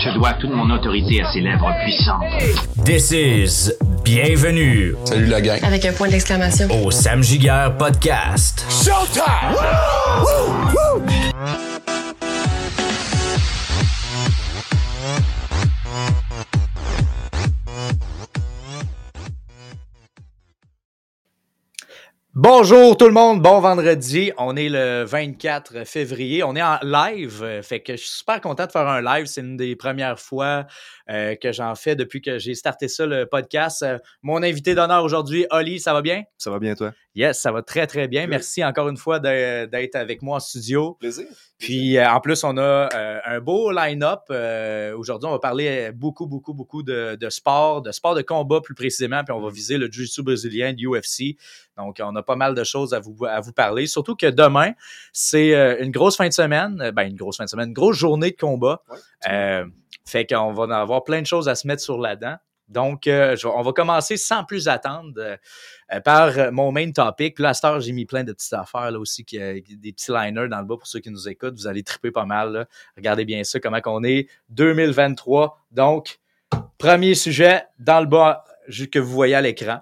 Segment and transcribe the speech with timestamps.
[0.00, 2.84] Je dois toute mon autorité à ces lèvres puissantes.
[2.84, 3.72] This is
[4.04, 5.58] Bienvenue Salut la gang.
[5.62, 6.68] Avec un point d'exclamation.
[6.84, 8.64] au Sam Giguère Podcast.
[8.70, 9.56] Showtime!
[22.40, 24.30] Bonjour tout le monde, bon vendredi.
[24.38, 26.44] On est le 24 février.
[26.44, 29.26] On est en live, euh, fait que je suis super content de faire un live.
[29.26, 30.64] C'est une des premières fois
[31.10, 33.82] euh, que j'en fais depuis que j'ai starté ça, le podcast.
[33.82, 36.22] Euh, mon invité d'honneur aujourd'hui, Oli, ça va bien?
[36.36, 36.92] Ça va bien, toi?
[37.18, 38.28] Yes, ça va très très bien.
[38.28, 40.96] Merci encore une fois d'être avec moi en studio.
[41.00, 41.26] Plaisir.
[41.58, 44.20] Puis euh, en plus, on a euh, un beau line-up.
[44.30, 48.60] Euh, Aujourd'hui, on va parler beaucoup, beaucoup, beaucoup de, de sport, de sport de combat
[48.60, 51.36] plus précisément, puis on va viser le jiu-jitsu brésilien, l'UFC.
[51.76, 53.88] Donc, on a pas mal de choses à vous, à vous parler.
[53.88, 54.70] Surtout que demain,
[55.12, 58.30] c'est une grosse fin de semaine, ben une grosse fin de semaine, une grosse journée
[58.30, 58.84] de combat.
[60.04, 62.36] Fait qu'on va en avoir plein de choses à se mettre sur la dent.
[62.68, 65.36] Donc, euh, on va commencer sans plus attendre euh,
[65.92, 67.38] euh, par mon main topic.
[67.38, 70.58] Là, à j'ai mis plein de petites affaires là aussi, qui, des petits liners dans
[70.58, 71.54] le bas pour ceux qui nous écoutent.
[71.54, 72.68] Vous allez triper pas mal.
[72.96, 74.28] Regardez bien ça, comment qu'on est.
[74.50, 75.58] 2023.
[75.70, 76.18] Donc,
[76.76, 78.44] premier sujet dans le bas
[78.92, 79.80] que vous voyez à l'écran.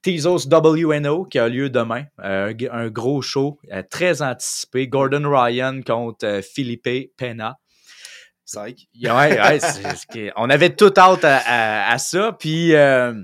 [0.00, 2.04] Tezos WNO qui a lieu demain.
[2.18, 3.58] Un gros show
[3.90, 4.86] très anticipé.
[4.86, 7.58] Gordon Ryan contre Felipe Pena.
[8.46, 8.88] Psych.
[9.02, 12.32] Ouais, ouais, c'est- c'est que- on avait tout hâte à, à- à ça.
[12.38, 13.14] Puis euh,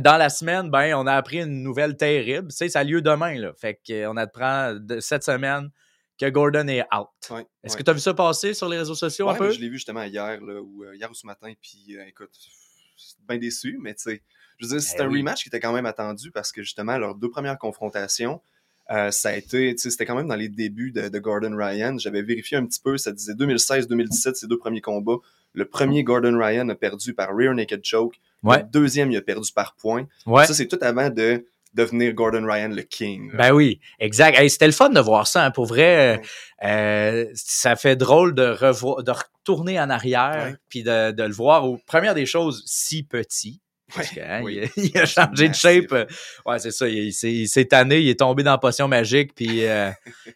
[0.00, 2.48] dans la semaine, ben, on a appris une nouvelle terrible.
[2.50, 3.34] Tu sais, ça a lieu demain.
[3.38, 3.52] Là.
[3.56, 5.70] Fait qu'on apprend de- cette semaine
[6.18, 7.08] que Gordon est out.
[7.30, 7.78] Ouais, Est-ce ouais.
[7.78, 9.50] que tu as vu ça passer sur les réseaux sociaux un peu?
[9.50, 12.30] Je l'ai vu justement hier, là, ou, euh, hier ou ce matin, puis euh, écoute,
[13.28, 14.22] bien déçu, mais tu sais,
[14.58, 15.18] je veux dire, c'est Eh un oui.
[15.18, 18.40] rematch qui était quand même attendu parce que justement, leurs deux premières confrontations,
[18.90, 21.56] euh, ça a été, tu sais, c'était quand même dans les débuts de, de Gordon
[21.56, 21.96] Ryan.
[21.98, 25.16] J'avais vérifié un petit peu, ça disait 2016-2017, ces deux premiers combats.
[25.54, 28.16] Le premier, Gordon Ryan a perdu par rear naked choke.
[28.42, 28.58] Ouais.
[28.58, 30.06] Le deuxième, il a perdu par point.
[30.26, 30.46] Ouais.
[30.46, 33.30] Ça, c'est tout avant de devenir Gordon Ryan le king.
[33.32, 33.38] là.
[33.48, 34.38] Ben oui, exact.
[34.38, 35.44] Hey, C'était le fun de voir ça.
[35.44, 35.50] hein.
[35.50, 36.22] Pour vrai, euh,
[36.66, 41.64] euh, ça fait drôle de revoir, de retourner en arrière, puis de, de le voir.
[41.68, 43.60] Au, première des choses, si petit.
[43.94, 44.68] Parce que, hein, oui.
[44.76, 45.92] il, a, il a changé de shape.
[45.92, 46.04] euh,
[46.44, 46.88] Ouais, c'est ça.
[46.88, 49.90] Il, il s'est tanné, il est tombé dans la potion magique, puis euh,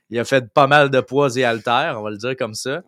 [0.09, 2.83] il a fait pas mal de poids et haltères, on va le dire comme ça.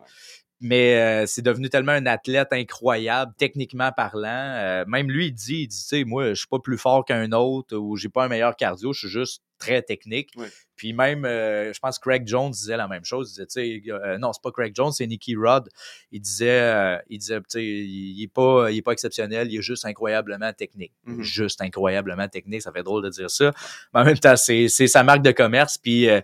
[0.65, 4.29] Mais euh, c'est devenu tellement un athlète incroyable, techniquement parlant.
[4.29, 7.03] Euh, même lui, il dit, il dit, tu sais, moi, je suis pas plus fort
[7.03, 10.31] qu'un autre ou j'ai pas un meilleur cardio, je suis juste très technique.
[10.77, 13.29] Puis même, euh, je pense que Craig Jones disait la même chose.
[13.37, 15.67] Il disait, tu sais, non, c'est pas Craig Jones, c'est Nicky Rod.
[16.13, 19.59] Il disait, il disait, tu sais, il, il est pas, il est pas exceptionnel, il
[19.59, 20.93] est juste incroyablement technique.
[21.05, 21.21] Mhm.
[21.23, 23.51] Juste incroyablement technique, ça fait drôle de dire ça.
[23.93, 25.77] Mais en même temps, c'est sa marque de commerce.
[25.77, 26.21] Puis, il-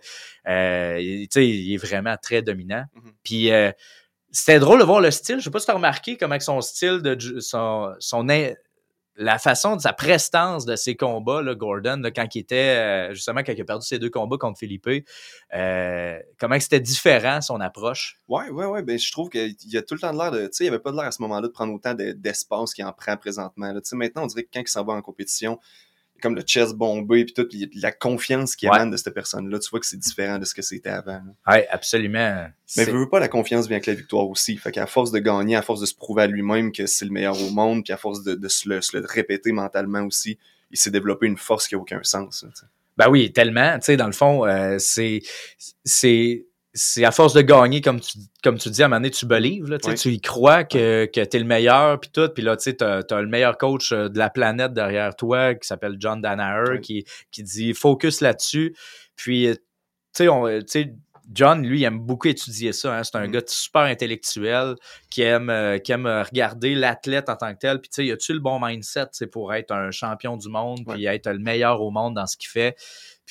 [0.48, 2.86] tu sais, il est vraiment très dominant.
[2.96, 3.12] Mhm.
[3.24, 3.50] Puis,
[4.32, 5.40] c'était drôle de voir le style.
[5.40, 8.24] Je sais pas si tu as remarqué comment son style, de son, son
[9.20, 13.42] la façon de sa prestance de ses combats, là, Gordon, quand il était, euh, justement,
[13.42, 14.88] quand il a perdu ses deux combats contre Philippe,
[15.54, 18.18] euh, comment c'était différent son approche?
[18.30, 18.82] Ouais, ouais, ouais.
[18.82, 20.44] Ben, je trouve qu'il y a tout le temps de l'air de.
[20.44, 22.14] Tu sais, il n'y avait pas de l'air à ce moment-là de prendre autant de-
[22.14, 23.74] d'espace qu'il en prend présentement.
[23.92, 25.60] maintenant, on dirait que quand il s'en va en compétition,
[26.20, 28.76] comme le chest bombé, puis tout, puis il y a de la confiance qui Ouais.
[28.76, 29.60] émane de cette personne-là.
[29.60, 31.22] Tu vois que c'est différent de ce que c'était avant.
[31.48, 32.46] Oui, absolument.
[32.78, 34.58] Mais C'est- veux, pas, la confiance vient avec la victoire aussi.
[34.58, 37.12] Fait qu'à force de gagner, à force de se prouver à lui-même que c'est le
[37.12, 40.38] meilleur au monde, puis à force de, de se, le, se le répéter mentalement aussi,
[40.72, 42.46] il s'est développé une force qui n'a aucun sens.
[42.98, 43.76] Ben oui, tellement.
[43.80, 45.22] Tu sais, dans le fond, euh, c'est,
[45.86, 49.10] c'est, c'est à force de gagner, comme tu, comme tu dis, à un moment donné,
[49.12, 52.30] tu belives, là, tu y crois que, que tu es le meilleur, puis tout.
[52.30, 55.56] Puis là, tu sais, t'as, t'as le meilleur coach euh, de la planète derrière toi,
[55.56, 58.76] qui s'appelle John Danaher, qui, qui dit focus là-dessus.
[59.16, 59.50] Puis,
[60.16, 60.28] tu
[60.68, 60.94] sais,
[61.32, 62.98] John, lui, il aime beaucoup étudier ça.
[62.98, 63.04] hein.
[63.04, 63.32] C'est un Mhm.
[63.32, 64.76] gars super intellectuel
[65.12, 67.80] qui aime, euh, qui aime euh, regarder l'athlète en tant que tel.
[67.82, 71.06] Puis, tu sais, y a-tu le bon mindset pour être un champion du monde, puis
[71.06, 72.76] être le meilleur au monde dans ce qu'il fait?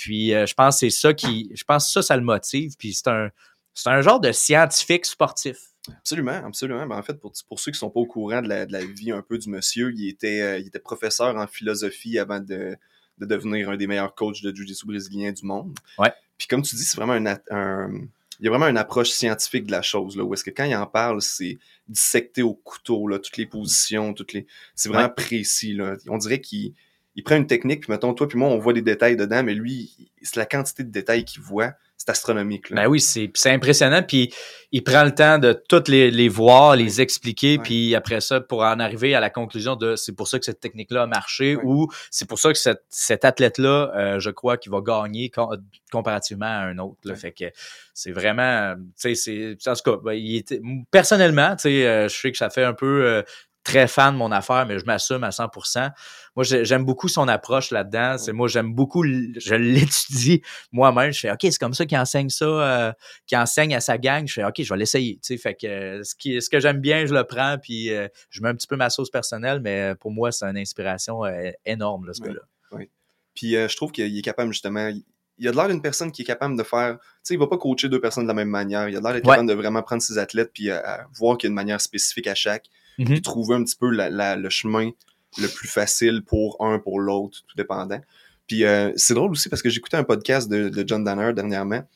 [0.00, 1.50] Puis, euh, je pense que c'est ça qui.
[1.54, 2.76] Je pense que ça, ça le motive.
[2.78, 3.30] Puis, c'est un,
[3.74, 5.56] c'est un genre de scientifique sportif.
[5.90, 6.86] Absolument, absolument.
[6.86, 8.84] Ben, en fait, pour, pour ceux qui sont pas au courant de la, de la
[8.84, 12.76] vie un peu du monsieur, il était, euh, il était professeur en philosophie avant de,
[13.18, 15.76] de devenir un des meilleurs coachs de jiu-jitsu brésilien du monde.
[15.98, 16.12] Ouais.
[16.36, 17.14] Puis comme tu dis, c'est vraiment
[17.50, 17.90] un,
[18.38, 20.64] il y a vraiment une approche scientifique de la chose, là, où est-ce que quand
[20.64, 21.58] il en parle, c'est
[21.88, 24.46] dissecté au couteau, là, toutes les positions, toutes les,
[24.76, 25.14] c'est vraiment Ouais.
[25.14, 25.96] précis, là.
[26.06, 26.74] On dirait qu'il,
[27.18, 29.52] il prend une technique, puis mettons, toi puis moi, on voit des détails dedans, mais
[29.52, 29.90] lui,
[30.22, 32.70] c'est la quantité de détails qu'il voit, c'est astronomique.
[32.70, 32.82] Là.
[32.82, 34.04] Ben oui, c'est impressionnant.
[34.04, 34.32] Puis
[34.70, 37.62] il prend le temps de toutes les, les voir, les expliquer, Ouais.
[37.64, 40.60] puis après ça, pour en arriver à la conclusion de c'est pour ça que cette
[40.60, 41.62] technique-là a marché Ouais.
[41.64, 45.60] ou c'est pour ça que cette, cet athlète-là, euh, je crois qu'il va gagner com-
[45.90, 47.00] comparativement à un autre.
[47.02, 47.14] Là.
[47.14, 47.18] Ouais.
[47.18, 47.46] Fait que
[47.94, 50.60] c'est vraiment, tu sais, c'est en tout cas, ben, il était,
[50.92, 53.22] personnellement, tu sais, euh, je sais que ça fait un peu euh,
[53.68, 55.90] très fan de mon affaire, mais je m'assume à 100%.
[56.36, 58.16] Moi, j'ai- j'aime beaucoup son approche là-dedans.
[58.16, 60.40] C'est moi, j'aime beaucoup, je l'étudie
[60.72, 61.12] moi-même.
[61.12, 62.92] Je fais, OK, c'est comme ça qu'il enseigne ça, euh,
[63.26, 64.26] qu'il enseigne à sa gang.
[64.26, 65.16] Je fais, OK, je vais l'essayer.
[65.16, 67.90] Tu sais, fait que euh, ce, qui, ce que j'aime bien, je le prends, puis
[67.92, 71.22] euh, je mets un petit peu ma sauce personnelle, mais pour moi, c'est une inspiration
[71.66, 72.40] énorme, là, ce gars-là.
[73.34, 74.90] Puis je trouve qu'il est capable justement.
[75.40, 76.96] Il a de l'air d'une personne qui est capable de faire.
[76.98, 78.88] Tu sais, il va pas coacher deux personnes de la même manière.
[78.88, 79.34] Il a de l'air d'être Ouais.
[79.34, 82.26] capable de vraiment prendre ses athlètes puis à voir qu'il y a une manière spécifique
[82.26, 82.64] à chaque.
[83.06, 84.90] Puis trouver un petit peu la- la- le chemin
[85.38, 88.00] le plus facile pour un, pour l'autre, tout dépendant.
[88.46, 91.86] Puis euh, c'est drôle aussi parce que j'écoutais un podcast de, de John Danner dernièrement.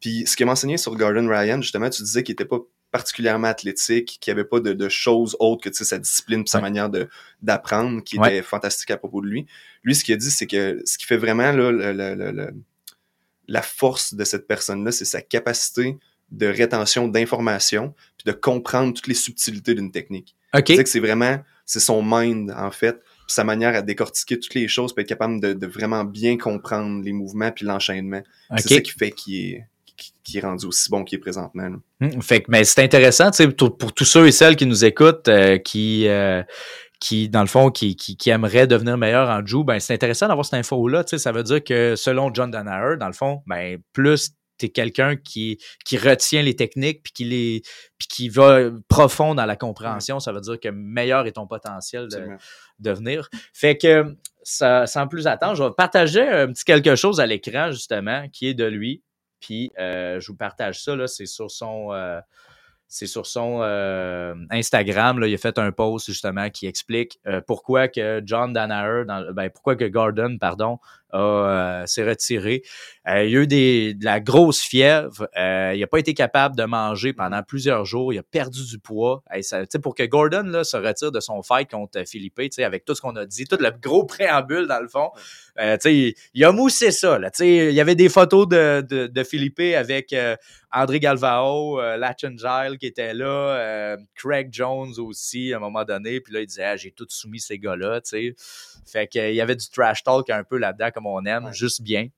[0.00, 2.58] Puis ce qu'il m'a enseigné sur Gordon Ryan, justement, tu disais qu'il était pas
[2.92, 6.44] particulièrement athlétique, qu'il n'y avait pas de, de choses autres que tu sais, sa discipline
[6.44, 6.62] puis sa Ouais.
[6.62, 6.88] manière
[7.42, 8.36] d'apprendre qui Ouais.
[8.36, 9.46] était fantastique à propos de lui.
[9.82, 12.30] Lui, ce qu'il a dit, c'est que ce qui fait vraiment là, le- le- le-
[12.30, 12.54] le-
[13.48, 15.98] la force de cette personne-là, c'est sa capacité
[16.30, 20.34] de rétention d'informations puis de comprendre toutes les subtilités d'une technique.
[20.76, 22.92] C'est que c'est vraiment, c'est son mind, en fait,
[23.26, 26.36] puis sa manière à décortiquer toutes les choses, puis être capable de, de vraiment bien
[26.38, 28.22] comprendre les mouvements puis l'enchaînement.
[28.58, 29.64] C'est ça qui fait qu'il est,
[29.96, 31.68] qui- qui est rendu aussi bon qu'il est présentement.
[32.00, 34.66] Hum, Fait que, mais c'est intéressant, tu sais, pour, pour tous ceux et celles qui
[34.66, 36.42] nous écoutent, euh, qui, euh,
[37.00, 40.28] qui, dans le fond, qui, qui, qui aimeraient devenir meilleurs en Jiu, ben, c'est intéressant
[40.28, 43.42] d'avoir cette info-là, tu sais, ça veut dire que selon John Danaher, dans le fond,
[43.46, 47.62] ben, plus t'es quelqu'un qui, qui retient les techniques puis qui les,
[47.98, 52.08] puis qui va profond dans la compréhension, ça veut dire que meilleur est ton potentiel
[52.08, 52.36] de, Absolument.
[52.78, 53.28] devenir.
[53.52, 57.72] Fait que, ça, sans plus attendre, je vais partager un petit quelque chose à l'écran,
[57.72, 59.02] justement, qui est de lui.
[59.40, 61.92] Puis, euh, je vous partage ça, là, c'est sur son...
[61.92, 62.20] euh,
[62.88, 67.40] c'est sur son euh, Instagram, là, il a fait un post justement qui explique euh,
[67.44, 70.78] pourquoi que John Danaher, dans, ben, pourquoi que Gordon, pardon,
[71.14, 72.62] euh, s'est retiré.
[73.08, 75.28] Euh, il y a eu des, de la grosse fièvre.
[75.36, 78.12] Euh, il n'a pas été capable de manger pendant plusieurs jours.
[78.12, 79.22] Il a perdu du poids.
[79.30, 82.94] Hey, ça- pour que Gordon là, se retire de son fight contre Philippe, avec tout
[82.94, 85.10] ce qu'on a dit, tout le gros préambule dans le fond,
[85.84, 87.18] il, il a moussé ça.
[87.18, 90.14] Là, il y avait des photos de, de, de Philippe avec
[90.72, 96.20] André Galvao, Lachengile qui était là, Craig Jones aussi à un moment donné.
[96.20, 98.00] Puis là, il disait ah, j'ai tout soumis ces gars-là.
[98.86, 101.52] Fait qu'il y avait du trash talk un peu là-dedans, comme on aime, Ouais.
[101.52, 102.08] juste bien.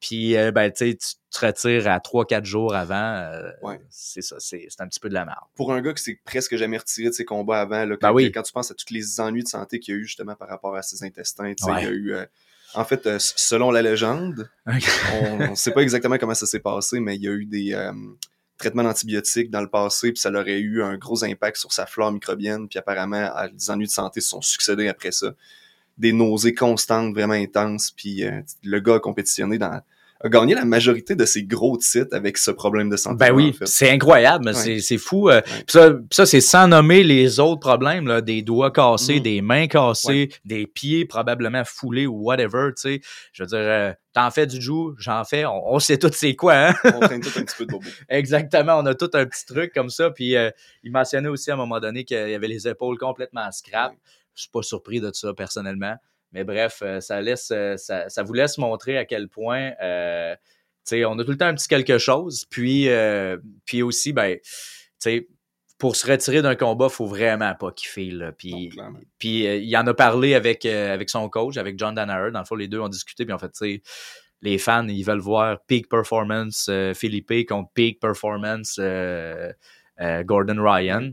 [0.00, 3.14] Puis, euh, ben, tu sais, tu te retires à 3-4 jours avant.
[3.14, 3.80] euh, Ouais.
[3.88, 5.38] C'est ça, c'est un petit peu de la merde.
[5.54, 8.12] Pour un gars qui s'est presque jamais retiré de ses combats avant, là, quand, Ben
[8.14, 8.32] oui.
[8.32, 10.48] quand tu penses à tous les ennuis de santé qu'il y a eu justement par
[10.48, 11.82] rapport à ses intestins, tu sais, Ouais.
[11.82, 12.14] il y a eu...
[12.14, 12.26] euh,
[12.74, 17.14] en fait, selon la légende, on ne sait pas exactement comment ça s'est passé, mais
[17.16, 17.78] il y a eu des
[18.58, 22.10] traitements d'antibiotiques dans le passé, puis ça aurait eu un gros impact sur sa flore
[22.12, 25.34] microbienne, puis apparemment, les ennuis de santé se sont succédés après ça.
[26.02, 29.80] Des nausées constantes, vraiment intenses, puis euh, le gars a compétitionné dans
[30.24, 33.16] a gagné la majorité de ses gros titres avec ce problème de santé.
[33.18, 33.66] Ben oui, en fait.
[33.66, 34.78] c'est incroyable, mais Ouais.
[34.80, 35.28] c'est- fou.
[35.28, 39.22] euh, puis ça, c'est sans nommer les autres problèmes, là, des doigts cassés, Mhm.
[39.22, 43.00] des mains cassées, des pieds probablement foulés ou whatever, tu sais.
[43.32, 46.36] Je veux dire, euh, t'en fais du joue, j'en fais, on, on sait tout c'est
[46.36, 46.74] quoi, hein?
[46.84, 47.84] On traîne tout un petit peu de bobo.
[48.08, 50.10] Exactement, on a tout un petit truc comme ça.
[50.12, 50.50] Puis euh,
[50.84, 53.92] il mentionnait aussi à un moment donné qu'il y avait les épaules complètement scrap.
[54.34, 55.96] Je suis pas surpris de ça personnellement.
[56.32, 60.34] Mais bref, euh, ça laisse euh, ça, ça vous laisse montrer à quel point euh,
[60.84, 62.44] tu sais, on a tout le temps un petit quelque chose.
[62.50, 63.36] Puis, euh,
[63.66, 64.42] puis aussi, ben, tu
[64.98, 65.28] sais,
[65.78, 68.10] pour se retirer d'un combat, faut vraiment pas kiffer.
[68.10, 68.32] Là.
[68.32, 68.70] Puis,
[69.18, 72.32] puis euh, il en a parlé avec, avec son coach, avec John Danaher.
[72.32, 73.24] Dans le fond, les deux ont discuté.
[73.24, 73.52] Puis en fait,
[74.40, 78.80] les fans, ils veulent voir peak performance Philippe contre peak performance
[80.00, 81.12] Gordon Ryan.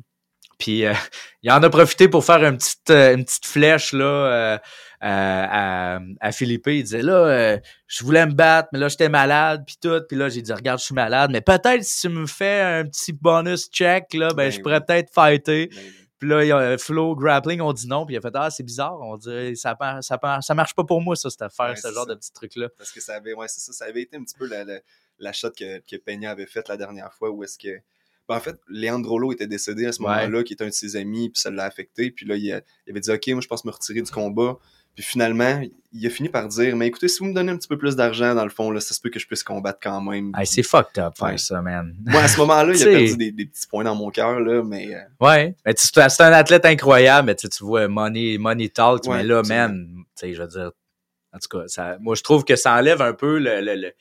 [0.60, 0.94] Puis euh,
[1.44, 4.58] il en a profité pour faire une petite, euh, une petite flèche là, euh,
[5.02, 6.68] à, à, à Philippe.
[6.68, 10.02] Il disait là, euh, je voulais me battre, mais là, j'étais malade, puis tout.
[10.08, 12.84] Puis là, j'ai dit, regarde, je suis malade, mais peut-être si tu me fais un
[12.86, 14.84] petit bonus check, là, ben, Ben je pourrais oui.
[14.88, 15.68] peut-être fighter.
[15.68, 15.78] Ben.
[16.20, 18.06] Puis là, il y a Flow Grappling, on dit non.
[18.06, 19.00] Puis il a fait Ah, c'est bizarre.
[19.00, 22.04] On dirait ça, ça, ça marche pas pour moi, ça, cette affaire, Ouais, ce genre
[22.06, 22.14] ça.
[22.14, 22.68] de petit truc-là.
[22.78, 24.80] Parce que ça avait, ouais, c'est ça, ça avait été un petit peu la, la,
[25.20, 27.80] la shot que, que Peña avait faite la dernière fois où est-ce que.
[28.30, 30.08] Ben, en fait, Leandro Lo était décédé à ce Ouais.
[30.10, 32.12] moment-là, qui était un de ses amis, puis ça l'a affecté.
[32.12, 34.58] Puis là, il, a- il avait dit Ok, moi, je pense me retirer du combat.
[34.96, 35.62] Puis finalement,
[35.94, 37.96] il a fini par dire Mais écoutez, si vous me donnez un petit peu plus
[37.96, 40.32] d'argent, dans le fond, là, ça se peut que je puisse combattre quand même.
[40.38, 41.38] Hey, c'est fucked up, Ouais.
[41.38, 41.96] ça, man.
[42.06, 44.64] Moi, à ce moment-là, il a perdu des, des petits points dans mon cœur, là,
[44.64, 44.94] mais.
[44.94, 45.56] euh, Ouais.
[45.66, 49.88] Mais c'est un athlète incroyable, mais tu vois, money, money talk, Ouais, mais là, man,
[49.96, 50.72] tu sais, je veux dire,
[51.34, 53.62] En tout cas, ça, moi, je trouve que ça enlève un peu le.
[53.62, 53.94] le, le-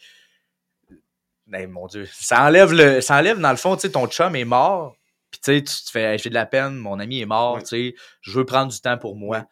[1.48, 2.06] Ben, mon Dieu.
[2.12, 4.94] Ça enlève, le, ça enlève, dans le fond, tu sais, ton chum est mort.
[5.30, 7.94] Puis, tu sais, tu te fais, j'ai de la peine, mon ami est mort, sais,
[8.22, 9.44] je veux prendre du temps pour moi.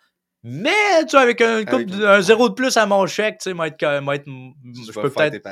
[0.42, 3.38] Mais, tu vois, avec un, couple Avec- de- un zéro de plus à mon chèque,
[3.38, 5.42] tu sais, moi, être, je peux peut-être.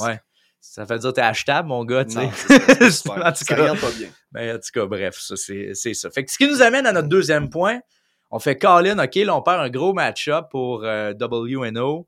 [0.00, 0.20] Ouais.
[0.60, 2.20] Ça fait dire que t'es achetable, mon gars, tu sais.
[3.10, 3.74] En tout cas.
[3.74, 4.08] pas bien.
[4.30, 6.08] Ben, en tout cas, bref, ça, c'est c'est ça.
[6.10, 7.80] Fait que ce qui nous amène à notre deuxième point,
[8.30, 12.06] on fait call-in, OK, là, on perd un gros match-up pour euh, WNO.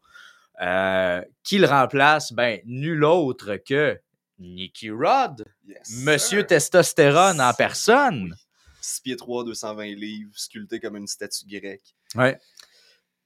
[0.62, 2.32] Euh, qui le remplace?
[2.32, 3.98] Ben, nul autre que
[4.38, 6.46] Nicky Rod, Yes, Monsieur sir.
[6.46, 8.34] Testostérone en personne.
[8.80, 11.94] 6 pieds 3, 220 livres, sculpté comme une statue grecque.
[12.14, 12.38] Ouais.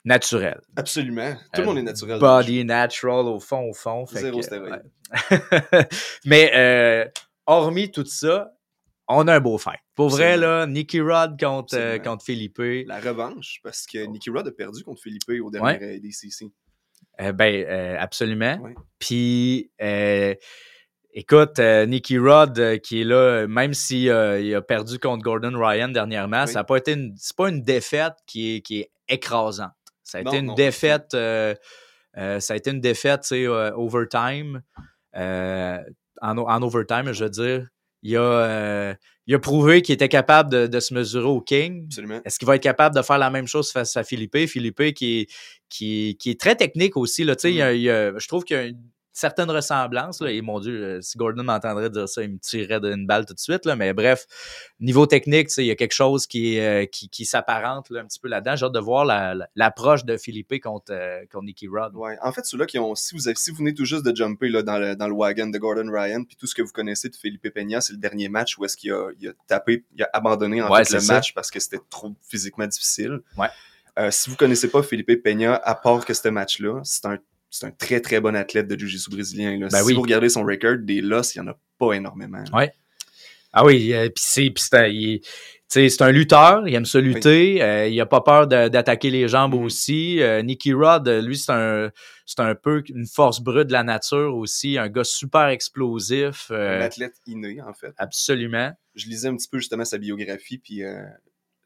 [0.05, 0.61] Naturel.
[0.77, 1.35] Absolument.
[1.53, 2.19] Tout le Euh, monde est naturel.
[2.21, 4.07] Body natural au fond, au fond.
[4.07, 4.83] Zéro stéroïde.
[5.31, 5.89] ouais.
[6.25, 7.05] Mais euh,
[7.47, 8.53] hormis tout ça,
[9.09, 9.81] on a un beau fight.
[9.95, 12.61] Pour vrai, là, Nicky Rod contre, euh, contre Felipe.
[12.87, 15.99] La revanche, parce que Nicky Rod a perdu contre Philippe au dernier Ouais.
[16.01, 16.47] DCC.
[17.21, 18.59] Euh, ben, euh, absolument.
[18.99, 20.35] Puis, euh,
[21.13, 26.43] écoute, Nicky Rod, qui est là, même s'il il a perdu contre Gordon Ryan dernièrement,
[26.43, 26.49] Oui.
[26.49, 29.73] ça n'a pas été une, c'est pas une défaite qui est, qui est écrasante.
[30.05, 31.55] Ça a Non, été une non, défaite, ça
[32.15, 34.63] a été une défaite, tu sais, overtime.
[35.15, 35.83] En,
[36.37, 37.67] en overtime, je veux dire.
[38.03, 38.95] Il a, euh,
[39.27, 41.85] il a prouvé qu'il était capable de, de se mesurer au King.
[41.87, 42.21] Absolument.
[42.25, 44.37] Est-ce qu'il va être capable de faire la même chose face à Philippe?
[44.49, 45.27] Philippe qui est,
[45.69, 47.25] qui qui est très technique aussi.
[47.25, 47.37] Là.
[47.37, 48.81] Tu sais, il a- il a- je trouve qu'il y a une
[49.19, 50.21] certaine ressemblance.
[50.21, 53.27] Là, et mon Dieu, euh, si Gordon m'entendrait dire ça, il me tirerait d'une balle
[53.27, 53.65] tout de suite.
[53.67, 54.27] Là, mais bref,
[54.81, 58.29] niveau technique, il y a quelque chose qui, euh, qui, qui s'apparente un petit peu
[58.29, 58.57] là-dedans.
[58.57, 61.95] J'ai hâte de voir la- la- l'approche de Philippe contre, euh, contre Nicky Rod.
[61.97, 62.17] Ouais.
[62.23, 64.49] En fait, ceux-là qui ont, si vous, avez, si vous venez tout juste de jumper
[64.49, 67.09] là, dans, le, dans le wagon de Gordon Ryan, puis tout ce que vous connaissez
[67.09, 70.03] de Felipe Peña, c'est le dernier match où est-ce qu'il a, il a tapé, il
[70.05, 71.15] a abandonné en Ouais, fait le ça.
[71.15, 73.21] match parce que c'était trop physiquement difficile.
[73.37, 73.49] Ouais.
[73.99, 77.19] Euh, si vous connaissez pas Felipe Peña, à part que ce match-là, c'est un,
[77.51, 79.59] c'est un très très bon athlète de Jiu-Jitsu brésilien.
[79.59, 79.69] Là.
[79.71, 79.95] Ben si oui.
[79.95, 82.43] vous regardez son record, des losses, il y en a pas énormément.
[82.53, 82.73] Ouais.
[83.53, 84.53] Ah oui, euh, puis c'est
[85.71, 89.55] c'est un, lutteur, il aime se lutter, euh, il a pas peur d'attaquer les jambes
[89.55, 89.65] Mhm.
[89.65, 90.21] aussi.
[90.23, 91.91] Euh, Nicky Rod, euh, lui, c'est un
[92.27, 96.81] c'est un peu une force brute de la nature aussi, un gars super explosif, Un
[96.83, 97.93] athlète inné, en fait.
[97.97, 98.71] absolument.
[98.95, 100.83] je lisais un petit peu justement sa biographie, puis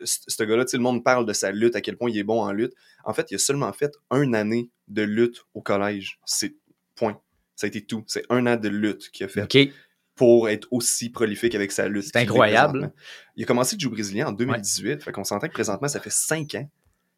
[0.04, 2.52] ce gars-là, le monde parle de sa lutte, à quel point il est bon en
[2.52, 2.72] lutte.
[3.04, 6.18] En fait, il a seulement fait une année de lutte au collège.
[6.24, 6.54] C'est
[6.94, 7.20] point.
[7.56, 8.02] Ça a été tout.
[8.06, 9.40] C'est un an de lutte qu'il a fait
[10.14, 12.04] pour être aussi prolifique avec sa lutte.
[12.04, 12.92] C'est incroyable.
[13.36, 16.12] Il a commencé le jiu brésilien en 2018, fait qu'on s'entend que présentement, ça fait
[16.12, 16.68] cinq ans.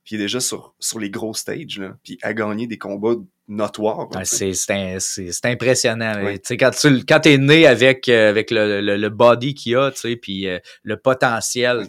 [0.05, 3.15] Puis il est déjà sur, sur les gros stages, là, puis a gagné des combats
[3.49, 4.09] notoires.
[4.15, 6.23] Ah, c'est c'est c'est- c'est impressionnant.
[6.23, 6.39] Ouais.
[6.39, 9.77] Tu sais, Quand tu quand t'es né avec, euh, avec le, le, le body qu'il
[9.77, 11.87] a, tu sais, puis euh, le potentiel, Ouais.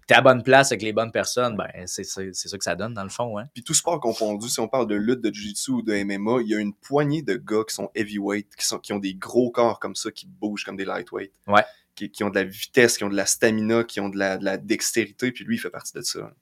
[0.00, 2.64] Tu t'es à bonne place avec les bonnes personnes, ben c'est c'est- c'est ça que
[2.64, 3.38] ça donne dans le fond.
[3.38, 3.46] Hein.
[3.54, 6.48] Puis tout sport confondu, si on parle de lutte, de jiu-jitsu ou de MMA, il
[6.48, 9.50] y a une poignée de gars qui sont heavyweight, qui, sont, qui ont des gros
[9.50, 11.32] corps comme ça, qui bougent comme des lightweight.
[11.46, 11.64] Ouais.
[11.94, 14.38] Qui, qui ont de la vitesse, qui ont de la stamina, qui ont de la,
[14.38, 16.32] de la dextérité, puis lui, il fait partie de ça.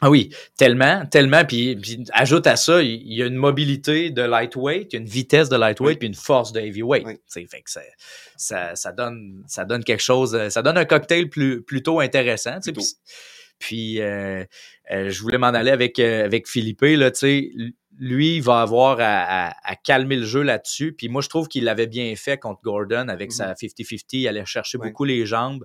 [0.00, 1.44] Ah oui, tellement, tellement.
[1.44, 5.00] Puis, puis ajoute à ça, il y a une mobilité de lightweight, il y a
[5.00, 5.98] une vitesse de lightweight, Oui.
[5.98, 7.04] puis une force de heavyweight.
[7.04, 7.16] Oui.
[7.28, 7.80] Fait que ça,
[8.36, 12.60] ça, ça donne, ça donne quelque chose, euh, ça donne un cocktail plus, plutôt intéressant.
[12.60, 12.80] Plutôt.
[12.80, 12.94] Puis,
[13.58, 14.44] puis, euh,
[14.92, 17.10] euh, je voulais m'en aller avec, euh, avec Philippe, là.
[18.00, 20.92] Lui, il va avoir à, à- à calmer le jeu là-dessus.
[20.92, 23.36] Puis moi, je trouve qu'il l'avait bien fait contre Gordon avec Mhm.
[23.36, 24.18] sa 50-50.
[24.20, 25.64] Il allait chercher beaucoup les jambes.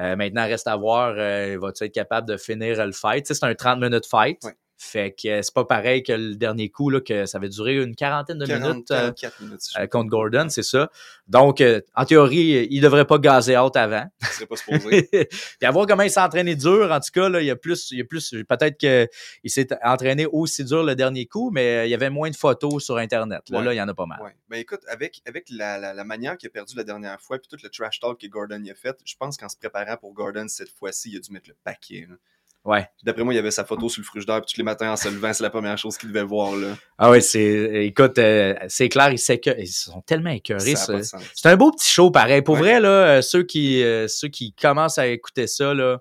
[0.00, 3.26] Euh, maintenant, reste à voir, euh, va-tu être capable de finir le fight?
[3.26, 4.40] C'est un 30 minutes fight.
[4.76, 7.76] Fait que euh, c'est pas pareil que le dernier coup, là, que ça avait duré
[7.76, 9.60] une quarantaine de 40, minutes euh, 44 minutes.
[9.62, 10.10] si je euh, contre.
[10.10, 10.90] Gordon, c'est ça.
[11.28, 14.04] Donc, euh, en théorie, il devrait pas gazer out avant.
[14.20, 15.08] Il serait pas supposé.
[15.12, 15.28] Puis
[15.62, 17.90] à voir comment il s'est entraîné dur, en tout cas, là, il y a plus,
[17.92, 21.90] il y a plus, peut-être qu'il s'est entraîné aussi dur le dernier coup, mais il
[21.90, 23.42] y avait moins de photos sur Internet.
[23.50, 23.64] Là, Ouais.
[23.64, 24.20] là il y en a pas mal.
[24.22, 24.34] Ouais.
[24.48, 27.48] Ben écoute, avec, avec la, la, la manière qu'il a perdu la dernière fois, puis
[27.48, 30.12] tout le trash talk que Gordon y a fait, je pense qu'en se préparant pour
[30.14, 32.06] Gordon cette fois-ci, il a dû mettre le paquet.
[32.08, 32.16] là.
[32.64, 32.86] Ouais.
[33.02, 34.96] D'après moi, il y avait sa photo sur le frigidaire, puis tous les matins en
[34.96, 36.56] se levant, c'est la première chose qu'il devait voir.
[36.56, 36.68] là.
[36.96, 40.74] Ah ouais, c'est, écoute, euh, c'est clair, ils, s'écœurent- ils sont tellement écœurés.
[40.74, 42.40] C'est un beau petit show pareil.
[42.40, 42.60] Pour Ouais.
[42.60, 45.98] vrai, là, euh, ceux qui, euh, ceux qui commencent à écouter ça, là,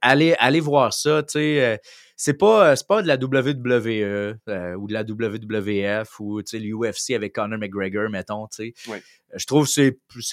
[0.00, 1.22] allez, allez voir ça.
[1.22, 1.76] Tu sais, euh,
[2.20, 7.34] c'est pas, euh, pas de la WWE euh, ou de la WWF ou l'UFC avec
[7.34, 8.46] Conor McGregor, mettons.
[8.48, 8.90] Tu sais.
[8.90, 9.02] Ouais.
[9.32, 9.92] Euh, Je trouve que c'est,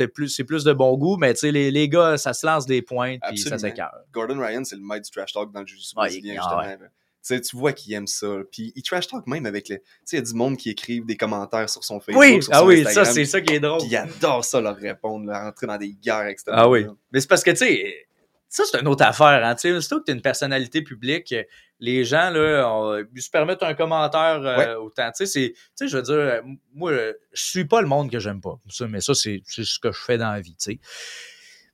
[0.09, 3.37] plus- plus, de bon goût, mais les, les gars, ça se lance des pointes puis
[3.37, 3.93] ça s'écœure.
[4.11, 6.57] Gordon Ryan, c'est le maître du trash talk dans le jiu-jitsu ah justement.
[6.57, 7.39] ouais.
[7.41, 8.35] Tu vois qu'il aime ça.
[8.51, 9.79] Puis il trash talk même avec les.
[9.79, 12.21] Tu sais, il y a du monde qui écrivent des commentaires sur son Facebook.
[12.21, 13.79] Oui, sur ah son oui, ça, c'est ça qui est drôle.
[13.79, 16.85] Puis il adore ça, leur répondre, là, rentrer dans des guerres cette Ah oui.
[17.13, 18.07] Mais c'est parce que, tu sais,
[18.49, 19.45] ça, c'est une autre affaire.
[19.45, 21.33] Hein, tu sais, surtout que tu es une personnalité publique,
[21.79, 24.75] les gens, là, on- ils se permettent un commentaire euh, Ouais.
[24.75, 25.09] autant.
[25.11, 26.41] Tu sais, c'est- tu sais, je veux dire,
[26.73, 28.59] moi, je suis pas le monde que j'aime pas.
[28.89, 30.79] Mais ça, c'est c'est ce que je fais dans la vie, tu sais.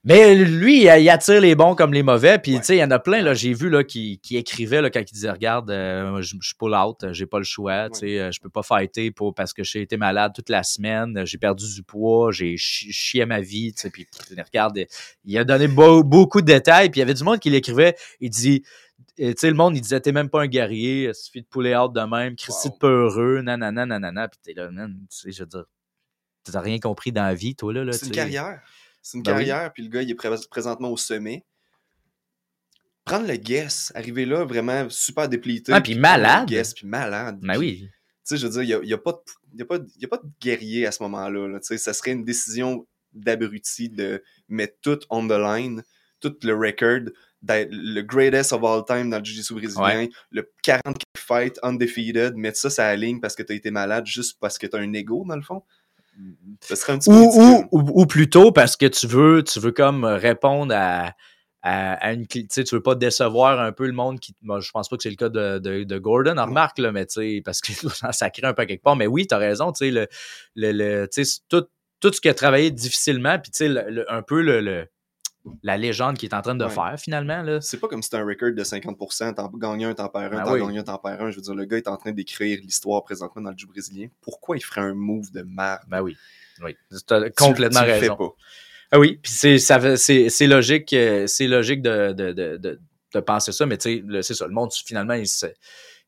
[0.06, 2.38] Mais lui, il il attire les bons comme les mauvais.
[2.38, 2.60] Puis, Ouais.
[2.60, 4.90] tu sais, il y en a plein, là, j'ai vu, là, qui, qui écrivaient, là,
[4.90, 8.20] quand ils disaient, regarde, euh, je, suis pull out, j'ai pas le choix, tu sais,
[8.20, 11.38] euh, je peux pas fighter pour, parce que j'ai été malade toute la semaine, j'ai
[11.38, 14.06] perdu du poids, j'ai chi- chié ma vie, tu sais, puis,
[14.46, 14.78] regarde,
[15.24, 17.96] il a donné beau- beaucoup de détails, puis il y avait du monde qui l'écrivait,
[18.20, 18.62] il dit,
[19.22, 21.48] euh, tu sais, le monde, il disait, t'es même pas un guerrier, il suffit de
[21.48, 22.74] pouler out de même, Christy Wow.
[22.74, 25.64] de peureux, nanana, nanana, puis t'es là, man, tu sais, je veux dire,
[26.52, 28.60] t'as rien compris dans la vie, toi, là, là C'est une carrière.
[29.04, 29.46] C'est une Ben oui.
[29.46, 31.44] carrière, puis le gars, il est pré- présentement au sommet.
[33.06, 35.74] Prendre le guess, arriver là vraiment super déplité.
[35.74, 36.48] Ah, puis malade.
[36.48, 37.38] Guess, puis malade.
[37.42, 37.90] Ben puis- oui.
[37.90, 37.90] Tu
[38.24, 40.18] sais, je veux dire, il n'y a, a a, pas de- il y a pas
[40.18, 41.48] de guerrier à ce moment-là.
[41.50, 41.60] là.
[41.60, 45.84] Tu sais, ça serait une décision d'abruti de mettre tout on the line,
[46.22, 51.02] tout le record, d'être le greatest of all time dans le jiu-jitsu brésilien, le 40
[51.18, 54.58] fight undefeated, mettre ça sur la ligne parce que tu as été malade juste parce
[54.58, 55.62] que tu as un ego, dans le fond.
[56.62, 59.60] Ça serait un petit Ou, peu ou, ou, ou plutôt parce que tu veux, tu
[59.60, 61.14] veux comme répondre à,
[61.62, 64.36] à, à une tu sais, tu veux pas décevoir un peu le monde qui.
[64.42, 66.92] Moi, je pense pas que c'est le cas de, de, de Gordon, on remarque, là,
[66.92, 67.72] mais tu sais, parce que
[68.12, 68.96] ça crée un peu quelque part.
[68.96, 70.08] Mais oui, tu as raison, tu sais, le,
[70.56, 71.66] le, le- tu sais, tout,
[72.00, 74.88] tout ce qui a travaillé difficilement, puis tu sais, un peu le, le-
[75.62, 76.70] la légende qu'il est en train de Ouais.
[76.72, 77.42] faire finalement.
[77.42, 77.60] Là.
[77.62, 80.38] C'est pas comme si c'était un record de 50%, t'en gagnes un, t'en perds un,
[80.38, 80.60] Ben t'en oui.
[80.62, 81.32] gagnes un, t'en perds un.
[81.32, 84.08] Je veux dire, le gars est en train d'écrire l'histoire présentement dans le jiu brésilien.
[84.22, 85.82] Pourquoi il ferait un move de merde?
[85.88, 86.16] Ben oui.
[86.64, 86.76] Oui.
[86.92, 88.16] As complètement Tu- tu le fais raison.
[88.16, 88.30] pas.
[88.92, 92.58] Ah oui, puis c'est ça fait- c'est c'est logique euh, c'est logique de, de, de,
[92.58, 92.80] de,
[93.16, 95.48] de penser ça mais tu sais le- c'est ça le monde finalement il se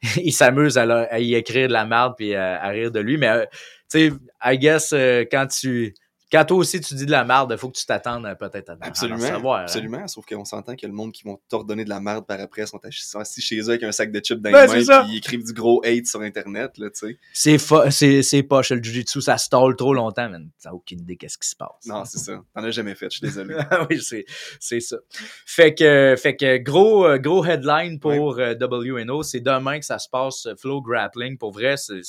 [0.18, 3.27] il s'amuse à, y écrire de la merde puis à, à rire de lui mais
[3.30, 3.46] euh,
[3.92, 4.13] tu sais
[4.44, 5.96] I guess euh, quand tu
[6.36, 8.70] quand toi aussi tu dis de la merde, il faut que tu t'attendes euh, peut-être
[8.70, 9.20] à, à en Absolument.
[9.20, 9.60] savoir.
[9.60, 9.63] hein.
[9.63, 10.08] absolument.
[10.08, 12.80] Sauf qu'on s'entend que le monde qui vont t'ordonner de la merde par après sont
[12.84, 15.18] assis, sont assis chez eux avec un sac de chips dans Ben, les mains ils
[15.18, 16.74] écrivent du gros hate sur Internet.
[17.34, 20.50] C'est c'est poche le jujitsu, ça stall trop longtemps, man.
[20.62, 21.86] T'as aucune idée qu'est-ce qui se passe.
[21.86, 22.42] Non, c'est ça.
[22.54, 23.56] T'en as jamais fait, je suis désolé.
[23.72, 24.98] Ah oui, c'est, ça.
[25.46, 29.98] Fait que, fait que gros, euh, gros headline pour euh, WNO, c'est demain que ça
[30.00, 31.38] se passe, Flow Grappling.
[31.38, 32.01] Pour vrai, c'est,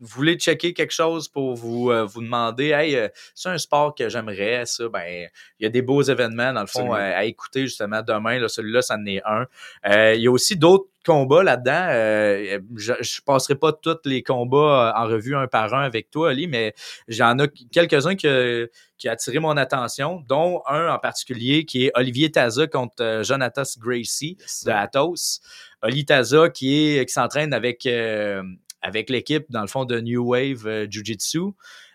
[0.00, 3.94] vous voulez checker quelque chose pour vous, euh, vous demander, hey, euh, c'est un sport
[3.94, 5.28] que j'aimerais, ça, ben,
[5.58, 8.38] il y a des beaux événements, dans le fond, euh, à écouter justement demain.
[8.38, 9.46] Là, celui-là, ça en est un.
[9.86, 11.86] Euh, Il y a aussi d'autres combats là-dedans.
[11.90, 16.10] Euh, je, je passerai pas tous les combats euh, en revue un par un avec
[16.10, 16.74] toi, Ali, mais
[17.08, 21.92] j'en ai quelques-uns que, qui a attiré mon attention, dont un en particulier qui est
[21.94, 25.40] Olivier Taza contre Jonatas Gracie de Athos.
[25.82, 28.42] Oli Taza qui est qui s'entraîne avec euh,
[28.82, 31.38] avec l'équipe dans le fond de New Wave euh, Jiu-Jitsu.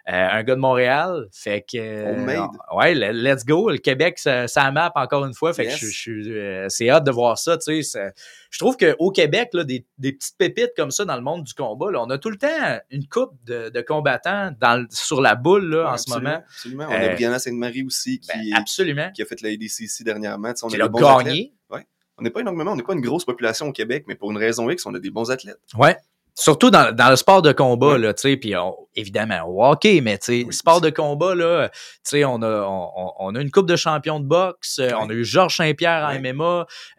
[0.10, 3.70] Euh, un gars de Montréal, fait que euh, ouais, le- let's go.
[3.70, 5.80] Le Québec, ça, ça map encore une fois, fait Yes.
[5.80, 7.58] que je, je suis, euh, c'est hâte de voir ça.
[7.58, 8.12] Tu sais, ça-
[8.50, 11.54] je trouve qu'au Québec, là, des, des petites pépites comme ça dans le monde du
[11.54, 15.36] combat, là, on a tout le temps une coupe de, de combattants dans, sur la
[15.36, 16.42] boule là, Ouais, en ce moment.
[16.50, 16.88] Absolument.
[16.90, 19.10] On a Brianna Sainte-Marie aussi qui, Ben, absolument.
[19.16, 20.52] qui a fait la ADCC dernièrement.
[20.52, 21.02] Tu sais, on Qui a athlètes.
[21.28, 21.54] gagné.
[22.18, 24.38] On n'est pas énormément, on n'est pas une grosse population au Québec, mais pour une
[24.38, 25.58] raison X, on a des bons athlètes.
[25.76, 25.98] Ouais.
[26.36, 30.02] Surtout dans, dans le sport de combat, là, tu sais, puis on- évidemment, au hockey,
[30.02, 33.42] mais tu sais, Oui, sport de combat, là, tu sais, on a, on, on- a
[33.42, 34.94] une coupe de champion de boxe, euh, Ouais.
[35.00, 36.14] on a eu Georges Saint-Pierre en.
[36.20, 36.44] MMA,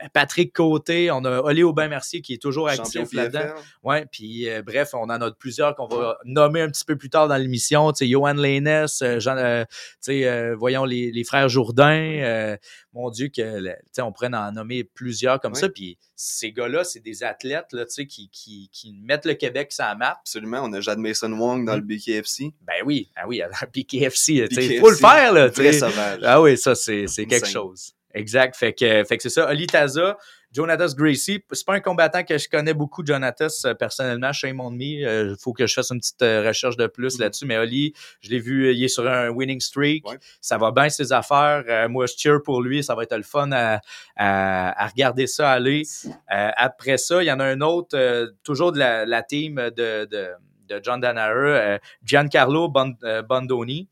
[0.03, 3.55] euh, Patrick Côté, on a Olé Aubin-Mercier qui est toujours actif là-dedans.
[3.83, 7.11] Ouais, puis euh, bref, on en a plusieurs qu'on va nommer un petit peu plus
[7.11, 7.91] tard dans l'émission.
[7.93, 12.57] Tu sais, Johan Leines, euh, Jean, euh, tu sais, euh, voyons les, les frères Jourdain.
[12.95, 15.69] Mon Dieu, que le- on pourrait en nommer plusieurs comme ça.
[15.69, 19.95] Puis ces gars-là, c'est des athlètes là, qui, qui, qui mettent le Québec sur la
[19.97, 20.17] map.
[20.21, 20.61] Absolument.
[20.63, 22.53] On a Jade Mason Wong dans le BKFC.
[22.63, 25.53] Ben oui, ah oui, sais, BKFC, faut le faire là.
[25.53, 25.73] sais.
[25.73, 26.21] sauvage.
[26.23, 27.93] Ah oui, ça, c'est quelque chose.
[28.15, 28.55] Exact.
[28.57, 29.51] Fait que, fait que c'est ça.
[29.51, 30.17] Oli Taza,
[30.55, 31.43] Jonatas Gracie.
[31.53, 34.33] C'est pas un combattant que je connais beaucoup, Jonatas, euh, personnellement.
[34.33, 35.31] Shame on me.
[35.33, 37.21] Il faut que je fasse une petite euh, recherche de plus Mhm.
[37.23, 37.47] là-dessus.
[37.47, 40.09] Mais Oli, je l'ai vu, euh, il est sur un winning streak.
[40.09, 40.19] Ouais.
[40.41, 41.65] Ça va bien ses affaires.
[41.69, 42.85] Euh, moi, je cheer pour lui.
[42.85, 43.81] Ça va être le fun à,
[44.17, 45.83] à, à regarder ça aller.
[46.07, 49.57] Euh, après ça, il y en a un autre, euh, toujours de la, la team
[49.57, 50.29] de, de,
[50.69, 53.89] de John Danaher, euh, Giancarlo Bon- euh, Bondoni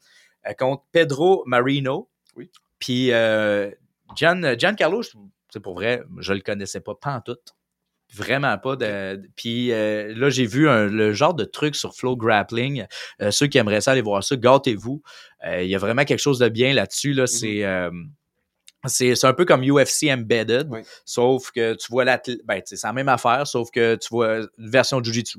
[0.46, 2.09] euh, contre Pedro Marino.
[2.37, 2.51] Oui.
[2.79, 3.70] Puis euh,
[4.16, 5.11] Gian, Giancarlo, je-
[5.53, 7.37] c'est pour vrai, je le connaissais pas, pas en tout.
[8.15, 8.77] Vraiment pas.
[8.77, 12.85] De, puis euh, là, j'ai vu un- le genre de truc sur Flow Grappling.
[13.23, 15.03] Euh, ceux qui aimeraient ça, aller voir ça, gâtez-vous.
[15.47, 17.15] Euh, Il y a vraiment quelque chose de bien là-dessus.
[17.15, 17.65] Là, euh, c'est
[18.88, 20.81] c'est un peu comme UFC Embedded, Oui.
[21.05, 24.71] sauf que tu vois l'athlète, ben, c'est la même affaire, sauf que tu vois une
[24.71, 25.38] version de Jiu-Jitsu.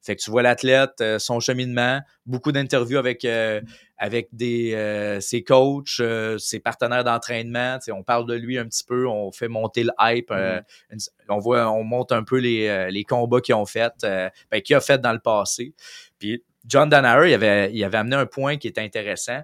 [0.00, 3.60] Fait que tu vois l'athlète, euh, son cheminement, beaucoup d'interviews avec, euh,
[3.96, 7.78] avec des, euh, ses coachs, euh, ses partenaires d'entraînement.
[7.78, 10.30] Tu sais, On parle de lui un petit peu, on fait monter le hype.
[10.30, 10.98] euh, une-
[11.30, 14.60] on voit, on monte un peu les, euh, les combats qu'ils ont fait, euh, ben,
[14.60, 15.72] qu'il a fait dans le passé.
[16.18, 19.40] Puis John Danaher, il avait, il avait amené un point qui était intéressant.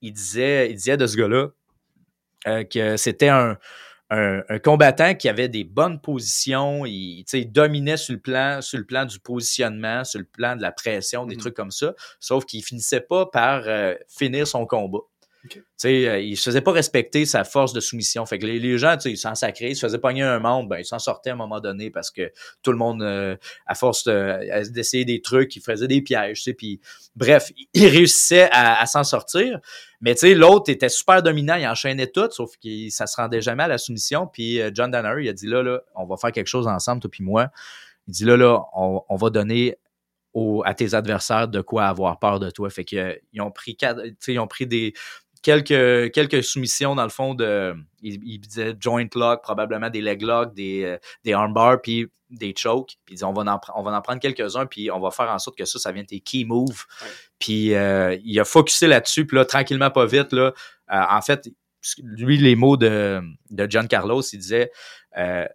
[0.00, 1.48] Il disait, il disait de ce gars-là
[2.46, 3.58] euh, que c'était un,
[4.10, 8.84] un, un combattant qui avait des bonnes positions, il, dominait sur le plan, sur le
[8.86, 11.40] plan du positionnement, sur le plan de la pression, des Mhm.
[11.40, 15.00] trucs comme ça, sauf qu'il finissait pas par euh, finir son combat.
[15.44, 15.52] Ok.
[15.52, 18.26] Tu sais, euh, il se faisait pas respecter sa force de soumission.
[18.26, 20.78] Fait que les, les gens, ils s'en sacraient, ils se faisaient pogner un membre, ben,
[20.78, 24.04] ils s'en sortaient à un moment donné parce que tout le monde, euh, à force
[24.04, 26.80] de- d'essayer des trucs, ils faisaient des pièges, puis
[27.14, 29.60] bref, il réussissait à, s'en sortir.
[30.00, 33.40] Mais tu sais, l'autre était super dominant, il enchaînait tout, sauf que ça se rendait
[33.40, 34.26] jamais à la soumission.
[34.26, 37.00] Puis euh, John Danner, il a dit là, là, on va faire quelque chose ensemble,
[37.00, 37.48] toi puis moi.
[38.08, 39.76] Il dit là, là, on, on va donner
[40.34, 42.70] au- à tes adversaires de quoi avoir peur de toi.
[42.70, 43.76] Fait que ils ont pris
[44.28, 44.92] ils ont pris des
[45.42, 47.74] quelques, quelques soumissions dans le fond de.
[48.00, 52.54] Il, il disait joint lock, probablement des leg lock, des, euh, des armbars, puis des
[52.56, 52.96] chokes.
[53.04, 55.30] Puis il dit on va en, on va en prendre quelques-uns, puis on va faire
[55.30, 56.84] en sorte que ça, ça vienne tes key moves.
[57.00, 57.08] Ouais.
[57.38, 60.52] Puis euh, il a focusé là-dessus, puis là, tranquillement, pas vite, là,
[60.92, 61.48] euh, en fait,
[62.02, 64.70] lui, les mots de, de John Carlos, il disait
[65.16, 65.46] euh,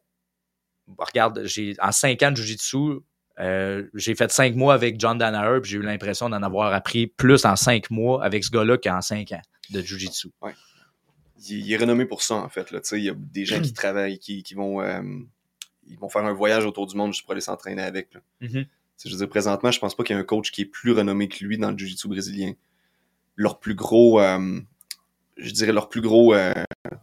[0.98, 3.00] Regarde, j'ai en cinq ans de Jiu-Jitsu,
[3.40, 7.08] euh, j'ai fait cinq mois avec John Danaher, puis j'ai eu l'impression d'en avoir appris
[7.08, 10.30] plus en cinq mois avec ce gars-là qu'en cinq ans de Jiu-Jitsu.
[11.50, 12.72] il, il est renommé pour ça, en fait.
[12.72, 12.80] Là.
[12.94, 15.02] Il y a des gens qui travaillent, qui, qui vont, euh,
[15.88, 18.14] ils vont faire un voyage autour du monde juste pour aller s'entraîner avec.
[18.14, 18.22] Là.
[18.42, 18.66] Mhm.
[18.98, 20.66] Sais, Je veux dire, présentement, je pense pas qu'il y ait un coach qui est
[20.66, 22.54] plus renommé que lui dans le jiu-jitsu brésilien.
[23.36, 24.60] Leur plus gros, euh,
[25.38, 26.54] je dirais leur plus gros euh,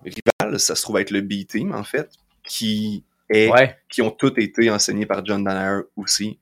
[0.05, 2.13] rival, ça se trouve être le B-Team, en fait,
[2.45, 3.77] qui est, Ouais.
[3.89, 6.39] qui ont tous été enseignés par John Danaher aussi.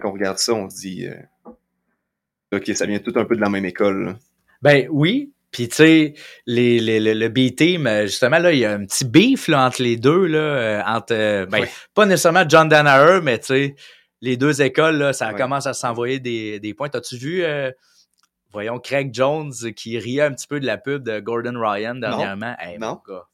[0.00, 1.06] Quand on regarde ça, on se dit,
[2.52, 4.04] ok, ça vient tout un peu de la même école.
[4.04, 4.18] là.
[4.64, 5.30] Ben oui.
[5.52, 6.14] Puis tu sais,
[6.46, 9.64] les, les- le, le B-Team, euh, justement, là, il y a un petit beef là,
[9.64, 13.76] entre les deux, là, euh, entre euh, ben, pas nécessairement John Danaher, mais tu sais,
[14.20, 16.88] les deux écoles, là, ça commence à s'envoyer des, des points.
[16.92, 17.70] As-tu vu, euh,
[18.52, 22.56] voyons, Craig Jones qui riait un petit peu de la pub de Gordon Ryan dernièrement?
[22.58, 23.00] Hey, Non.
[23.06, 23.24] mon gars,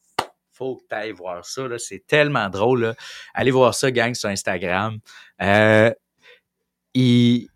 [0.52, 1.68] faut que tu ailles voir ça.
[1.68, 1.78] là.
[1.78, 2.82] C'est tellement drôle.
[2.82, 2.94] Là.
[3.32, 4.98] Allez voir ça, gang, sur Instagram.
[5.40, 5.90] Euh,
[6.92, 7.48] il,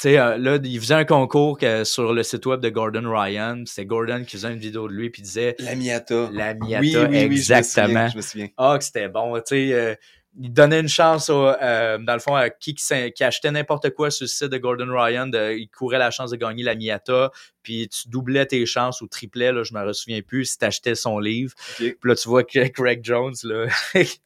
[0.00, 3.02] tu sais, euh, là, il faisait un concours que- sur le site web de Gordon
[3.10, 3.64] Ryan.
[3.66, 6.30] C'est Gordon qui faisait une vidéo de lui puis il disait La Miata.
[6.32, 8.08] la Miata, oui, oui, exactement.
[8.08, 8.48] Je me souviens.
[8.56, 9.34] Ah, que c'était bon.
[9.38, 9.94] Tu sais, euh,
[10.40, 14.12] il donnait une chance, au, euh, dans le fond, à qui qui, achetait n'importe quoi
[14.12, 15.26] sur le site de Gordon Ryan.
[15.26, 17.32] de- il courait la chance de gagner la Miata.
[17.64, 20.94] Puis tu doublais tes chances ou triplais, là, je me souviens plus, si tu achetais
[20.94, 21.54] son livre.
[21.76, 23.66] Puis là, tu vois que Craig Jones, là,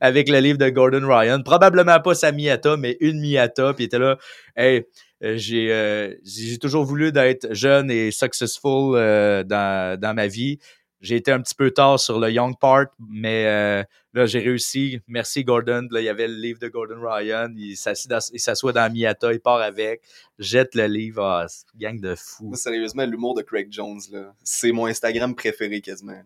[0.00, 3.72] avec le livre de Gordon Ryan, probablement pas sa Miata, mais une Miata.
[3.72, 4.18] Puis il était là,
[4.56, 4.84] hey,
[5.20, 10.58] j'ai euh, j'ai toujours voulu d'être jeune et successful euh, dans, dans ma vie.
[11.00, 13.82] J'ai été un petit peu tard sur le Young Part, mais euh,
[14.14, 15.00] là, j'ai réussi.
[15.06, 15.86] Merci, Gordon.
[15.90, 17.48] Là, il y avait le livre de Gordon Ryan.
[17.56, 17.76] Il
[18.08, 20.00] dans- s'assoit dans Miata, il part avec,
[20.38, 21.22] jette le livre.
[21.22, 21.46] Ah,
[21.78, 22.14] gang de.
[22.40, 24.00] Moi, sérieusement, l'humour de Craig Jones,
[24.42, 26.22] c'est mon Instagram préféré quasiment.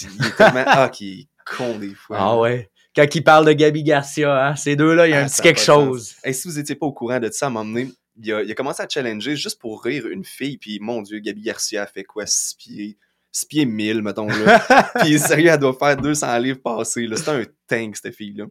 [0.00, 0.64] Il est tellement.
[0.66, 2.16] ah, qui est con des fois.
[2.18, 2.70] Ah ouais.
[2.96, 5.40] Quand il parle de Gabi Garcia, hein, ces deux-là, il y a Ah, un petit
[5.40, 6.14] a quelque chose.
[6.24, 8.42] Hey, si vous étiez pas au courant de ça, à un moment donné, il a,
[8.42, 11.82] il a commencé à challenger juste pour rire une fille, puis mon Dieu, Gabi Garcia
[11.82, 12.98] a fait quoi, 6 pieds,
[13.32, 14.90] 6 pieds 1000, mettons, là.
[15.00, 17.06] puis sérieux, elle doit faire 200 livres passés.
[17.14, 18.46] C'est un tank, cette fille-là.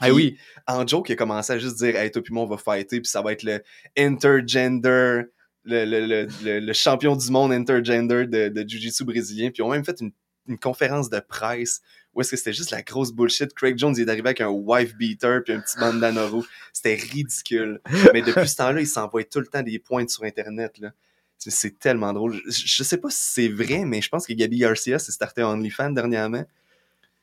[0.00, 0.38] Ah oui.
[0.66, 3.00] En joke, il a commencé à juste dire, hey, toi puis moi, on va fighter,
[3.00, 3.62] puis ça va être le
[3.98, 5.22] intergender,
[5.64, 9.70] le, le, le, le, champion du monde intergender de, de Jiu-Jitsu brésilien, puis ils ont
[9.70, 10.12] même fait une,
[10.48, 11.82] une conférence de presse
[12.14, 13.52] où est-ce que c'était juste la grosse bullshit?
[13.54, 16.46] Craig Jones, il est arrivé avec un wife beater puis un petit bandana rouge.
[16.72, 17.80] C'était ridicule.
[18.12, 20.90] Mais depuis ce temps-là, il s'envoie tout le temps des pointes sur Internet, là.
[21.38, 22.34] C'est- tellement drôle.
[22.48, 25.42] Je, je sais pas si c'est vrai, mais je pense que Gabi Garcia s'est starté
[25.42, 26.44] OnlyFans dernièrement.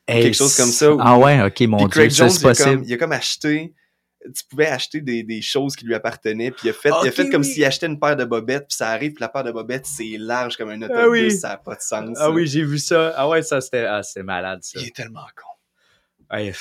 [0.06, 2.40] quelque chose comme ça, ou- Ah ouais, ok, mon Puis Craig Dieu, Jones, ça c'est
[2.42, 2.76] il a, possible.
[2.78, 3.74] comme, il a comme acheté.
[4.34, 7.12] Tu pouvais acheter des, des choses qui lui appartenaient, puis il a fait, il a
[7.12, 7.48] fait comme oui.
[7.48, 10.16] s'il achetait une paire de bobettes, puis ça arrive, puis la paire de bobettes, c'est
[10.18, 11.30] large comme un autobus, Ah oui.
[11.30, 12.16] ça n'a pas de sens.
[12.20, 13.12] Ah oui, j'ai vu ça.
[13.16, 14.80] Ah ouais, ça c'était ah, c'est malade ça.
[14.80, 16.36] Il est tellement con.
[16.36, 16.52] Ouais.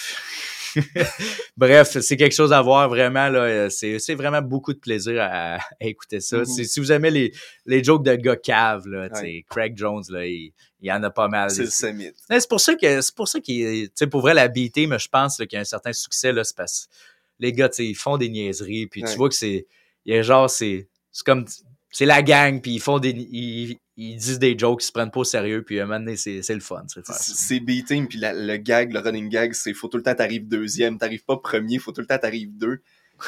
[1.58, 3.70] Bref, c'est quelque chose à voir vraiment là.
[3.70, 6.38] C'est vraiment beaucoup de plaisir à, à écouter ça.
[6.40, 6.46] Mhm.
[6.46, 7.32] Si, si vous aimez les,
[7.66, 9.44] les jokes de gars cave là, Ouais.
[9.50, 10.52] Craig Jones là, il,
[10.82, 11.50] il y en a pas mal.
[11.50, 12.12] C'est le summit.
[12.30, 15.08] Mais C'est pour ça que c'est pour ça qu'il pour vrai la BT mais je
[15.10, 16.92] pense qu'il y a un certain succès là c'est parce que
[17.40, 19.68] les gars tu sais ils font des niaiseries puis tu vois que c'est
[20.06, 21.46] il y a genre c'est c'est comme
[21.90, 23.10] c'est la gang, puis ils font des.
[23.10, 26.00] Ils, ils disent des jokes, ils se prennent pas au sérieux, puis à un moment
[26.00, 26.84] donné, c'est le fun.
[27.18, 30.48] c'est beating, puis la- le gag, le running gag, c'est faut tout le temps t'arrives
[30.48, 32.82] deuxième, t'arrives pas premier, faut tout le temps t'arrives deux.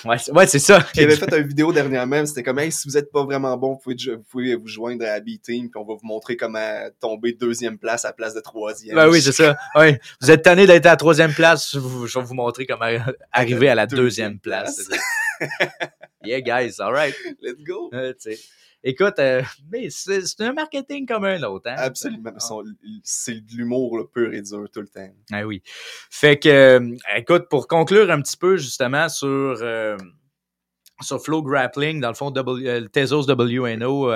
[0.06, 0.86] Ouais, c'est- ouais, c'est ça.
[0.95, 3.73] Il avait fait une vidéo dernièrement, c'était comme hey, si vous êtes pas vraiment bon,
[3.73, 7.34] vous pouvez, vous pouvez vous joindre à B-Team, puis on va vous montrer comment tomber
[7.34, 8.95] deuxième place à la place de troisième.
[8.95, 9.58] Ben oui, c'est ça.
[9.75, 9.99] Ouais.
[10.21, 12.86] Vous êtes tanné d'être à la troisième place, je vous- je vais vous montrer comment
[13.32, 14.88] arriver à la deuxième Deuxième place.
[14.88, 14.99] place.
[16.23, 17.15] yeah, guys, all right.
[17.41, 17.89] Let's go.
[17.93, 18.13] Euh.
[18.84, 21.70] Écoute, euh, mais c'est un marketing comme un autre.
[21.70, 21.76] Hein?
[21.78, 22.38] Absolument.
[22.39, 22.63] Son-
[23.04, 25.10] C'est de l'humour pur et dur tout le temps.
[25.32, 25.62] Ah oui.
[26.10, 29.98] Fait que, euh, écoute, pour conclure un petit peu justement sur, euh,
[31.02, 34.12] sur Flow Grappling, dans le fond, W, le Tezos WNO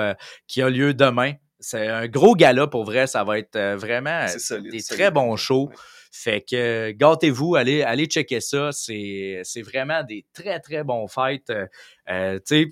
[0.46, 1.32] qui a lieu demain.
[1.60, 3.06] C'est un gros gala pour vrai.
[3.06, 4.70] Ça va être vraiment solide.
[4.70, 5.00] des solide.
[5.00, 5.68] très bons shows.
[5.68, 5.74] Ouais.
[6.16, 8.70] Fait que gâtez-vous, allez, allez checker ça.
[8.70, 11.50] C'est c'est vraiment des très, très bons fights.
[12.08, 12.66] Euh, tu sais,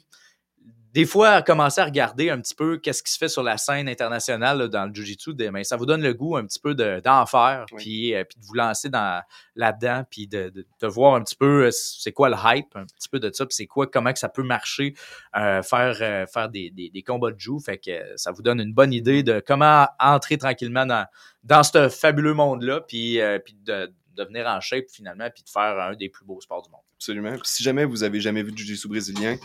[0.92, 3.88] des fois, commencer à regarder un petit peu qu'est-ce qui se fait sur la scène
[3.88, 7.00] internationale là, dans le Jiu-Jitsu, ben, ça vous donne le goût un petit peu de-
[7.02, 7.82] d'en faire, Oui.
[7.82, 9.22] puis, euh, puis de vous lancer dans
[9.56, 12.84] là-dedans, puis de, de, de voir un petit peu euh, c'est quoi le hype, un
[12.84, 14.94] petit peu de ça, puis c'est quoi, comment que ça peut marcher,
[15.36, 17.58] euh, faire, euh, faire des, des, des combats de joue.
[17.58, 21.06] Fait que ça vous donne une bonne idée de comment entrer tranquillement dans,
[21.42, 25.80] dans ce fabuleux monde-là, puis, puis de, de venir en shape finalement, puis de faire
[25.80, 26.82] un des plus beaux sports du monde.
[26.96, 27.32] Absolument.
[27.32, 29.36] Puis si jamais vous avez jamais vu du Jiu-Jitsu brésilien,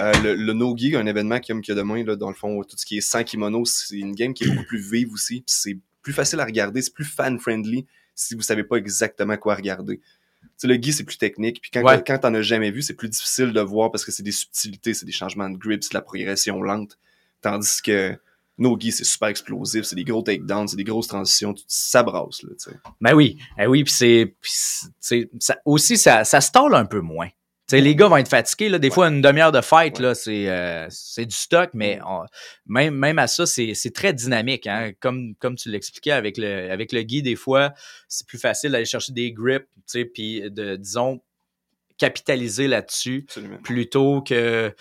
[0.00, 2.34] euh, le, le No-Gi, un événement qui qu'il y a de moins, là, dans le
[2.34, 5.12] fond, tout ce qui est sans kimono, c'est une game qui est beaucoup plus vive
[5.12, 5.44] aussi.
[5.46, 10.00] C'est plus facile à regarder, c'est plus fan-friendly si vous savez pas exactement quoi regarder.
[10.62, 11.60] Le gi, c'est plus technique.
[11.60, 12.02] Puis quand, Ouais.
[12.06, 14.94] quand t'en as jamais vu, c'est plus difficile de voir parce que c'est des subtilités,
[14.94, 16.98] c'est des changements de grip, c'est de la progression lente.
[17.42, 18.18] Tandis que
[18.58, 22.42] No-Gi, c'est super explosif, c'est des gros takedowns, c'est des grosses transitions, tout ça brasse,
[22.42, 22.50] là.
[23.00, 24.34] Ben oui, ben oui, puis c'est,
[25.64, 27.28] aussi ça, ça stall un peu moins.
[27.70, 28.78] Sais, les gars vont être fatigués là.
[28.78, 28.94] Des Ouais.
[28.94, 30.06] fois, une demi-heure de fight Ouais.
[30.06, 32.24] là, c'est euh, c'est du stock, mais on-
[32.66, 34.66] même même à ça, c'est c'est très dynamique.
[34.66, 34.90] Hein?
[35.00, 37.72] Comme comme tu l'expliquais avec le avec le guide, des fois,
[38.08, 41.20] c'est plus facile d'aller chercher des grips, tu sais, puis de disons
[42.00, 43.26] capitaliser là-dessus
[43.62, 44.74] plutôt que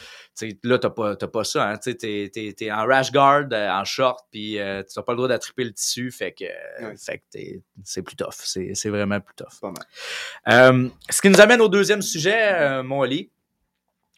[0.63, 4.58] là t'as pas pas ça hein, tu t'es en rash guard euh, en short puis
[4.58, 6.45] euh, tu n'as pas le droit d'attraper le tissu fait que,
[6.97, 9.60] fait que c'est plus tough c'est, vraiment plus tough.
[9.62, 9.86] Pas mal.
[10.47, 13.03] Euh, ce qui nous amène au deuxième sujet euh, mon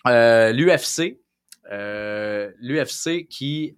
[0.07, 1.17] Euh, l'UFC
[2.59, 3.77] l'UFC qui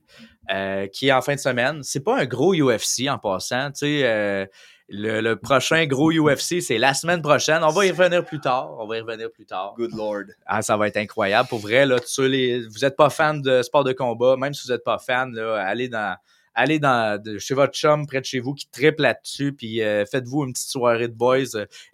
[0.91, 1.81] qui est en fin de semaine.
[1.83, 4.49] C'est pas un gros UFC en passant tu sais
[4.89, 7.63] le, le prochain gros UFC, c'est la semaine prochaine.
[7.63, 8.75] On va y revenir plus tard.
[8.79, 9.73] On va y revenir plus tard.
[9.77, 10.23] Good lord.
[10.45, 11.47] Ah, ça va être incroyable.
[11.49, 14.73] Pour vrai, là, les, vous n'êtes pas fan de sport de combat, même si vous
[14.73, 16.15] n'êtes pas fan, là, allez dans,
[16.53, 20.05] allez dans, de- chez votre chum près de chez vous qui triple là-dessus, puis euh,
[20.05, 21.39] faites-vous une petite soirée de boys.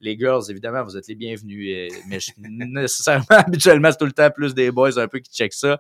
[0.02, 1.70] Les girls, évidemment, vous êtes les bienvenus.
[1.94, 5.32] euh, mais je- nécessairement, habituellement, c'est tout le temps plus des boys un peu qui
[5.32, 5.80] checkent ça.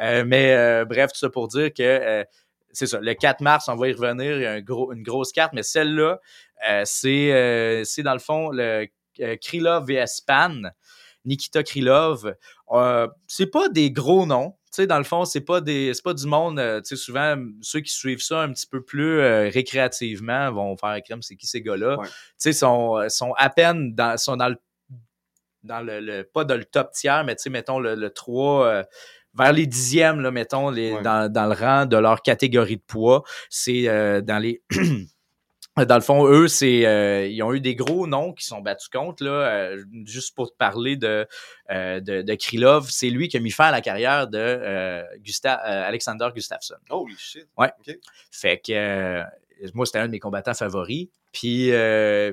[0.00, 2.24] Euh, mais bref, tout ça pour dire que
[2.72, 3.00] c'est ça.
[3.00, 4.36] Le 4 mars, on va y revenir.
[4.36, 6.20] Il y a un gros, une grosse carte, mais celle-là,
[6.84, 8.86] c'est, euh, c'est dans le fond le
[9.20, 10.62] euh, Krylov vs Span.
[11.26, 12.34] Nikita Krylov.
[12.72, 14.52] Euh, c'est pas des gros noms.
[14.72, 16.58] Tu sais, dans le fond, c'est pas des, c'est pas du monde.
[16.58, 20.76] euh, tu sais, souvent, ceux qui suivent ça un petit peu plus euh, récréativement vont
[20.78, 21.20] faire crème.
[21.20, 21.98] C'est qui ces gars-là?
[21.98, 22.06] Ouais.
[22.06, 24.56] Tu sais, sont, sont à peine dans, sont dans le,
[25.62, 28.64] dans le, le- pas dans le top tiers, mais tu sais, mettons le, le 3
[28.66, 28.82] euh,
[29.34, 31.02] vers les dixièmes, là, mettons, les, Ouais.
[31.02, 33.24] dans, dans le rang de leur catégorie de poids.
[33.50, 34.62] C'est euh, dans les.
[35.76, 38.88] Dans le fond, eux, c'est euh, ils ont eu des gros noms qui sont battus
[38.88, 39.24] contre.
[39.24, 41.26] Là, euh, juste pour te parler de,
[41.70, 45.04] euh, de, de Krylov, c'est lui qui a mis fin à la carrière de
[45.44, 46.74] Alexander Gustafsson.
[46.90, 47.46] Holy shit.
[47.56, 47.70] Ouais.
[48.30, 49.22] Fait que
[49.74, 51.08] moi, c'était un de mes combattants favoris.
[51.32, 51.70] Puis,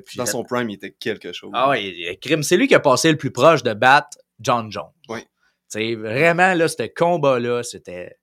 [0.05, 1.51] puis Dans son prime, il était quelque chose.
[1.53, 4.91] ah ouais, crime, c'est lui qui a passé le plus proche de battre John Jones.
[5.09, 5.19] Oui.
[5.67, 8.17] Sais, vraiment, là, ce combat-là, c'était.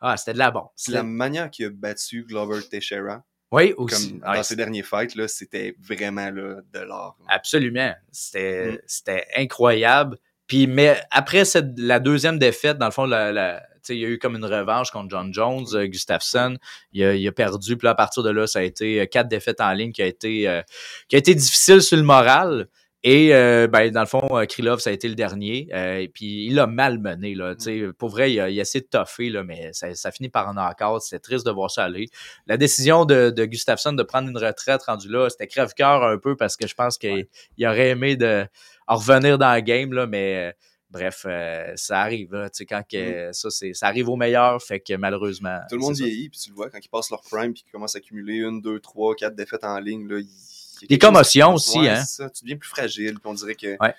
[0.00, 0.68] Ah, c'était de la bombe.
[0.76, 4.18] C'est la manière qu'il a battu Glover Teixeira, Oui, aussi.
[4.18, 7.16] comme Ouais, dans ses derniers fights, là, c'était vraiment là, de l'art.
[7.28, 7.94] Absolument.
[8.12, 8.78] C'était Mm.
[8.86, 10.18] c'était incroyable.
[10.46, 14.08] Puis, mais après cette, la deuxième défaite, dans le fond, la, la- il y a
[14.08, 16.56] eu comme une revanche contre John Jones, euh, Gustafsson.
[16.92, 17.76] Il a, il a perdu.
[17.76, 20.02] Puis là, à partir de là, ça a été euh, quatre défaites en ligne qui
[20.02, 20.62] a été, euh,
[21.08, 22.68] qui a été difficile sur le moral.
[23.06, 25.68] Et euh, ben, dans le fond, euh, Krylov, ça a été le dernier.
[25.74, 27.34] Euh, et puis il a mal mené.
[27.34, 27.54] Là,
[27.98, 30.48] Pour vrai, il a, il a essayé de toffer, là, mais ça, ça finit par
[30.48, 31.02] un knockout.
[31.02, 32.06] C'était triste de voir ça aller.
[32.46, 36.34] La décision de, de Gustafsson de prendre une retraite rendue là, c'était crève-cœur un peu
[36.34, 37.26] parce que je pense qu'il
[37.58, 38.46] il aurait aimé de
[38.86, 40.52] en revenir dans le game, là, mais euh,
[40.90, 41.26] bref,
[41.76, 42.32] ça arrive.
[42.32, 45.58] Là, tu sais, quand que, ça, c'est, ça arrive au meilleur, fait que malheureusement.
[45.68, 46.04] Tout le monde ça.
[46.04, 48.36] vieillit, puis tu le vois, quand ils passent leur prime, puis qu'ils commencent à accumuler
[48.36, 51.54] une, deux, trois, quatre défaites en ligne, là, il- il y a Des chose- commotions
[51.54, 52.04] aussi, Ouais, hein.
[52.04, 52.30] ça.
[52.30, 53.76] Tu deviens plus fragile, puis on dirait que.
[53.80, 53.94] Ouais.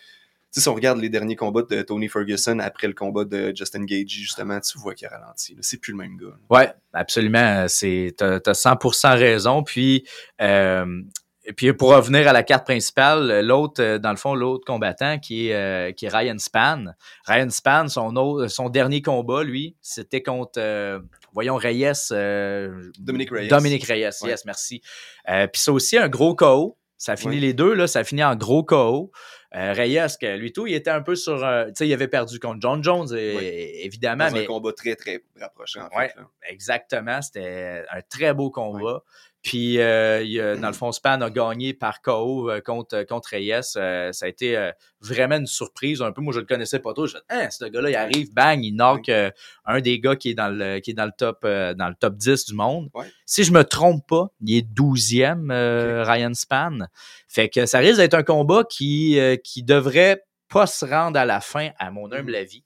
[0.53, 3.51] Tu sais, si on regarde les derniers combats de Tony Ferguson après le combat de
[3.53, 5.57] Justin Gagey, justement, tu vois qu'il a ralenti.
[5.59, 6.27] C'est plus le même gars.
[6.27, 6.57] là.
[6.57, 7.65] Ouais, absolument.
[7.67, 9.63] T'as, t'as 100% raison.
[9.63, 10.07] Puis,
[10.41, 11.01] euh,
[11.43, 15.19] et puis pour revenir à la carte principale, l'autre, euh, dans le fond, l'autre combattant
[15.19, 16.85] qui est, euh, qui est Ryan Span.
[17.27, 20.99] Ryan Span, son, autre, son dernier combat, lui, c'était contre, euh,
[21.36, 21.91] voyons, Reyes.
[22.12, 23.48] euh, Dominique Reyes.
[23.50, 24.30] Dominique Reyes, Ouais.
[24.30, 24.82] yes, merci.
[25.30, 26.78] Euh, puis c'est aussi un gros KO.
[26.98, 27.41] Ça a fini Ouais.
[27.41, 29.12] les deux, là, ça a fini en gros KO.
[29.54, 31.43] Euh, Reyes, que lui tout, il était un peu sur.
[31.45, 34.95] euh, tu sais, il avait perdu contre John Jones, évidemment, Dans mais un combat très,
[34.95, 36.10] très rapproché, en Ouais.
[36.10, 36.15] fait.
[36.50, 39.04] Exactement, c'était un très beau combat.
[39.47, 43.03] Puis, euh, il y a- dans le fond, Span a gagné par KO euh, contre,
[43.03, 43.53] contre Reyes.
[43.75, 46.01] Euh, ça a été euh, vraiment une surprise.
[46.01, 47.05] Un peu, moi, je le connaissais pas trop.
[47.05, 49.29] Je me hein, ce gars-là, il arrive, bang, il knock euh,
[49.65, 52.15] un des gars qui est dans le, qui est dans le, top, dans le top
[52.15, 52.89] 10 du monde.
[52.95, 53.05] Ouais.
[53.27, 56.79] Si je me trompe pas, il est 12e, euh, Ryan Span.
[57.27, 61.39] Fait que ça risque d'être un combat qui, qui devrait pas se rendre à la
[61.39, 62.36] fin, à mon humble Mhm.
[62.41, 62.63] avis.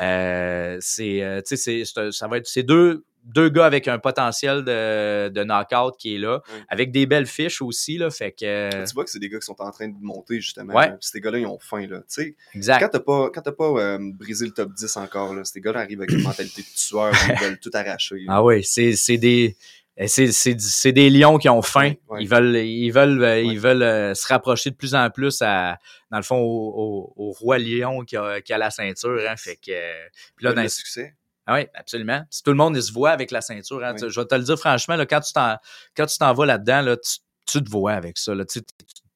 [0.00, 4.64] Euh, c'est, tu sais, c'est- ça va être ces deux, deux gars avec un potentiel
[4.64, 8.94] de, de knockout qui est là, avec des belles fiches aussi, là, fait que, Tu
[8.94, 10.74] vois que c'est des gars qui sont en train de monter, justement.
[10.74, 10.88] Ouais.
[10.88, 11.98] Puis ces gars-là, ils ont faim, là.
[11.98, 12.80] Tu sais, exact.
[12.80, 16.00] quand t'as pas, quand pas euh, brisé le top 10 encore, là, ces gars-là arrivent
[16.00, 18.24] avec une mentalité de tueur, ils veulent tout arracher.
[18.28, 19.56] Ah oui, c'est, c'est des,
[20.00, 21.94] euh, c'est, des lions qui ont faim.
[22.08, 22.22] Ouais.
[22.22, 23.46] Ils veulent, ils veulent, euh, Ouais.
[23.46, 25.78] ils veulent euh, se rapprocher de plus en plus à,
[26.10, 29.36] dans le fond, au, au- au roi lion qui a, qui a la ceinture, hein,
[29.36, 29.92] fait que, euh,
[30.36, 31.14] puis là, dans, le succès.
[31.50, 32.22] Ah oui, absolument.
[32.30, 34.00] Si tout le monde il se voit avec la ceinture, hein, Oui.
[34.02, 35.56] tu- je vais te le dire franchement, là, quand tu t'en,
[35.96, 38.34] quand tu t'en vas là-dedans, là, tu, tu te vois avec ça.
[38.34, 38.60] Là, tu,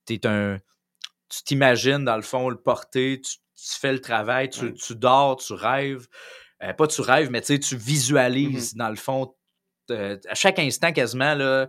[0.06, 0.58] t'es un,
[1.28, 3.36] tu t'imagines dans le fond le porter, tu,
[3.78, 4.74] fais le travail, tu, Oui.
[4.74, 6.06] tu dors, tu rêves.
[6.62, 9.34] Euh, pas tu rêves, mais tu tu visualises dans le fond.
[9.92, 11.68] Euh, à chaque instant quasiment là,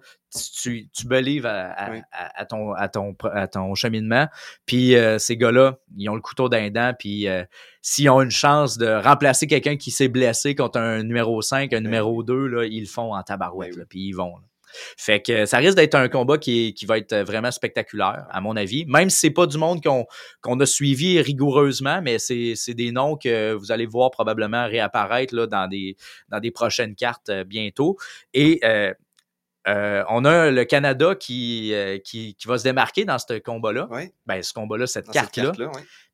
[0.61, 2.01] tu, tu belives à, à- Oui.
[2.11, 4.27] à- à ton, à, ton, à ton cheminement.
[4.65, 6.93] Puis euh, ces gars-là, ils ont le couteau d'un dent.
[6.97, 7.43] Puis euh,
[7.81, 11.81] s'ils ont une chance de remplacer quelqu'un qui s'est blessé contre un numéro 5, un
[11.81, 13.69] numéro 2, là, ils le font en tabarouette.
[13.71, 13.79] Ben oui.
[13.81, 14.37] là, puis ils vont.
[14.37, 14.43] là.
[14.97, 18.85] Fait que ça risque d'être un combat qui, va être vraiment spectaculaire, à mon avis.
[18.87, 23.53] Même si c'est pas du monde qu'on a suivi rigoureusement, mais c'est des noms que
[23.53, 25.95] vous allez voir probablement réapparaître là, dans, des,
[26.29, 27.97] dans des prochaines cartes euh, bientôt.
[28.33, 28.93] Et euh,
[29.67, 33.87] euh, on a le Canada qui, euh, qui, qui va se démarquer dans ce combat-là.
[34.25, 35.51] Ben, ce combat-là, cette carte-là.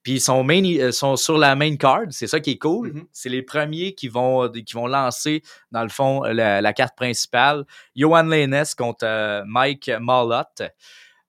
[0.02, 2.94] Puis ils sont, main, ils sont sur la main card, c'est ça qui est cool.
[2.94, 3.06] Mhm.
[3.12, 7.66] C'est les premiers qui vont, qui vont lancer, dans le fond, la, la carte principale.
[7.96, 10.62] Johan Lenes contre euh, Mike Mollott.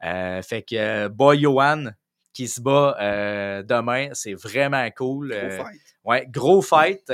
[0.04, 1.86] Euh, fait que Boy Johan
[2.32, 2.96] qui se bat
[3.64, 5.34] demain, c'est vraiment cool.
[5.34, 5.80] Gros fight.
[6.04, 7.12] Ouais, gros fight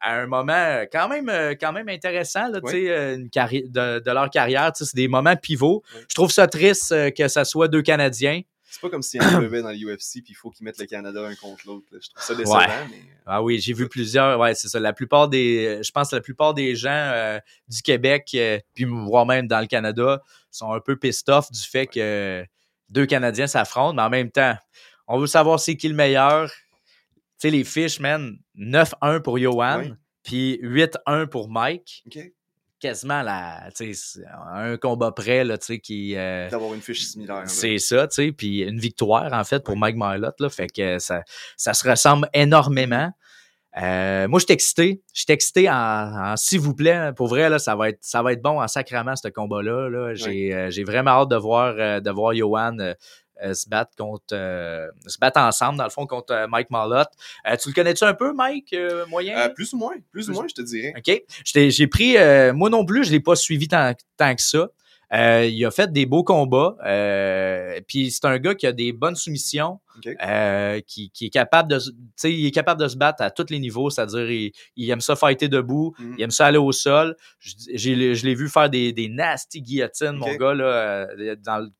[0.00, 4.10] à un moment euh, quand même, euh, quand même intéressant là, euh, une de, de
[4.10, 4.72] leur carrière.
[4.74, 5.82] C'est des moments pivots.
[6.08, 8.42] Je trouve ça triste que ça soit deux Canadiens.
[8.70, 10.84] C'est pas comme s'il y en avait dans l'UFC puis il faut qu'ils mettent le
[10.86, 11.86] Canada un contre l'autre.
[11.90, 12.66] Je trouve ça décevant, Ouais.
[12.90, 13.02] mais...
[13.24, 14.38] Ah oui, j'ai vu plusieurs.
[14.38, 14.78] Ouais, c'est ça.
[14.78, 18.84] La plupart des, je pense que la plupart des gens euh, du Québec, euh, puis
[18.84, 22.44] voire même dans le Canada, sont un peu pissed off du fait que
[22.90, 24.54] deux Canadiens s'affrontent, mais en même temps,
[25.06, 26.50] on veut savoir c'est qui le meilleur.
[27.38, 29.82] Sais, les fiches, man, 9-1 pour Johan,
[30.24, 32.04] puis 8-1 pour Mike.
[32.80, 33.70] Quasiment la,
[34.54, 36.14] un combat près, là, qui.
[36.16, 37.42] euh, D'avoir une fiche similaire.
[37.46, 41.00] c'est ça, tu sais, puis une victoire en fait pour Mike Marlott, là, fait que
[41.00, 41.22] ça,
[41.56, 43.10] ça se ressemble énormément.
[43.82, 45.02] Euh, moi, je suis excité.
[45.14, 47.12] Je suis excité en, en s'il vous plaît.
[47.16, 49.88] Pour vrai, là, ça va être, ça va être bon en sacrament, ce combat-là.
[49.88, 50.14] Là.
[50.14, 52.76] J'ai, euh, j'ai vraiment hâte de voir, euh, de voir Johan
[53.54, 57.08] se battre contre, euh, se battre ensemble, dans le fond, contre euh, Mike Marlott.
[57.46, 59.38] Euh, tu le connais-tu un peu, Mike, euh, moyen?
[59.38, 60.92] Euh, plus ou moins, plus, Plus- ou moins, je te dirais.
[60.96, 61.22] OK.
[61.44, 64.68] J'ai pris, euh, moi non plus, je l'ai pas suivi tant, tant que ça.
[65.14, 66.76] Euh, il a fait des beaux combats.
[66.84, 69.80] Euh, puis c'est un gars qui a des bonnes soumissions,
[70.22, 71.78] euh, qui, qui est capable de,
[72.24, 73.88] il est capable de se battre à tous les niveaux.
[73.90, 76.14] C'est-à-dire, il, il aime ça fighter debout, Mhm.
[76.18, 77.16] il aime ça aller au sol.
[77.40, 81.70] Je, l'ai vu faire des, des nasty guillotines, mon gars, là, euh, dans, le,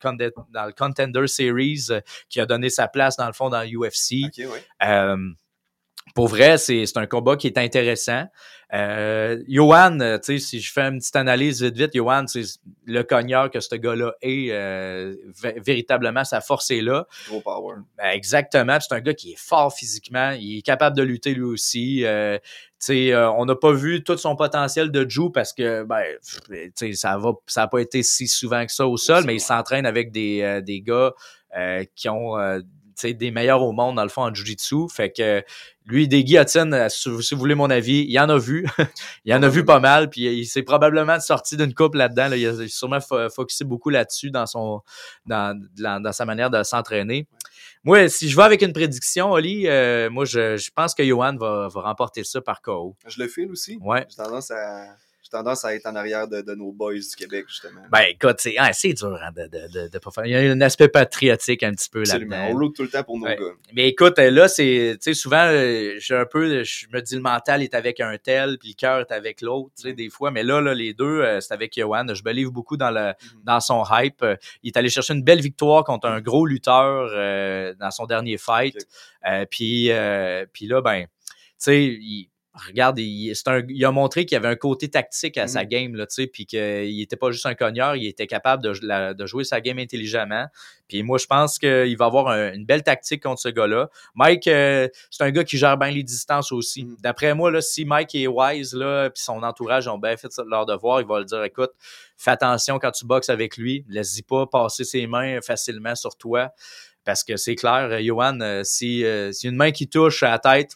[0.51, 1.87] dans le Contender Series,
[2.29, 4.25] qui a donné sa place, dans le fond, dans l'UFC.
[4.39, 4.63] Ouais.
[4.83, 5.17] Euh,
[6.15, 8.25] pour vrai, c'est c'est un combat qui est intéressant.
[8.73, 12.43] Euh, Johan, euh, tu sais, si je fais une petite analyse vite vite, Johan, c'est
[12.85, 14.51] le cogneur que ce gars-là est.
[14.51, 17.07] euh, vé- véritablement, sa force est là.
[17.27, 17.77] Gros power.
[17.97, 18.77] Ben, exactement.
[18.79, 20.31] C'est un gars qui est fort physiquement.
[20.39, 22.05] Il est capable de lutter lui aussi.
[22.05, 22.45] Euh, tu
[22.79, 26.39] sais, euh, on n'a pas vu tout son potentiel de Joe parce que ben, pff,
[26.49, 29.35] tu sais, ça va, ça n'a pas été si souvent que ça au sol, mais
[29.35, 31.11] il s'entraîne avec des, euh, des gars
[31.57, 32.59] euh, qui ont euh,
[33.05, 34.87] des meilleurs au monde, dans le fond, en Jiu-Jitsu.
[34.93, 35.43] Fait que
[35.85, 38.65] lui, des guillotines, euh, si vous si vous voulez mon avis, il en a vu.
[39.25, 40.09] il en a vu pas mal.
[40.09, 42.27] Puis il s'est probablement sorti d'une coupe là-dedans.
[42.27, 42.37] là.
[42.37, 44.81] Il a sûrement fo- focusé beaucoup là-dessus dans son
[45.25, 47.27] dans, dans, dans sa manière de s'entraîner.
[47.83, 51.35] Moi, si je vais avec une prédiction, Oli, euh, moi, je, je pense que Johan
[51.37, 52.95] va, va remporter ça par KO.
[53.07, 53.77] Je le file aussi.
[53.81, 54.05] Ouais.
[54.09, 54.83] J'ai tendance à,
[55.31, 57.81] j'ai tendance à être en arrière de, de nos boys du Québec, justement.
[57.91, 60.25] Ben, écoute, c'est ah, dur hein, de, de, de, pas faire.
[60.25, 62.47] Il y a un aspect patriotique un petit peu là-dedans.
[62.49, 63.35] On route tout le temps pour nos Ouais.
[63.35, 63.43] gars.
[63.73, 67.15] Mais écoute, euh, là, c'est, tu sais, souvent, euh, j'ai un peu, je me dis
[67.15, 70.09] le mental est avec un tel, puis le cœur est avec l'autre, tu sais, des
[70.09, 70.31] fois.
[70.31, 72.05] Mais là, là, les deux, euh, c'est avec Johan.
[72.13, 73.43] Je me livre beaucoup dans le, Mhm.
[73.43, 74.25] dans son hype.
[74.63, 78.37] Il est allé chercher une belle victoire contre un gros lutteur euh, dans son dernier
[78.37, 78.75] fight.
[79.27, 81.07] Euh, puis, euh, puis là, ben, tu
[81.57, 82.29] sais, il-
[82.67, 85.61] Regarde, il, c'est un, il a montré qu'il y avait un côté tactique à sa
[85.63, 85.67] Mhm.
[85.69, 88.73] game, là, tu sais, puis qu'il était pas juste un cogneur, il était capable de,
[88.81, 90.45] la- de jouer sa game intelligemment.
[90.87, 93.89] Puis moi, je pense qu'il va avoir un- une belle tactique contre ce gars-là.
[94.15, 96.83] Mike, euh, c'est un gars qui gère bien les distances aussi.
[96.85, 96.97] Mhm.
[97.01, 100.65] D'après moi, là, si Mike est wise, là, puis son entourage ont bien fait leur
[100.65, 101.71] devoir, il va le dire, écoute,
[102.17, 106.49] fais attention quand tu boxes avec lui, laisse-y pas passer ses mains facilement sur toi.
[107.05, 110.39] Parce que c'est clair, Johan, euh, si, euh, si une main qui touche à la
[110.39, 110.75] tête,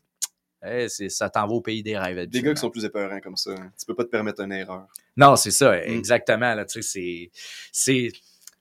[0.66, 2.28] eh, ça t'en va au pays des rêves.
[2.28, 3.52] Des gars qui sont plus épeurants comme ça.
[3.52, 3.72] hein.
[3.80, 4.88] Tu peux pas te permettre une erreur.
[5.18, 5.82] Non, c'est ça, Mm.
[5.88, 6.54] exactement.
[6.56, 7.32] Là, tu sais, c'est,
[7.72, 8.12] c'est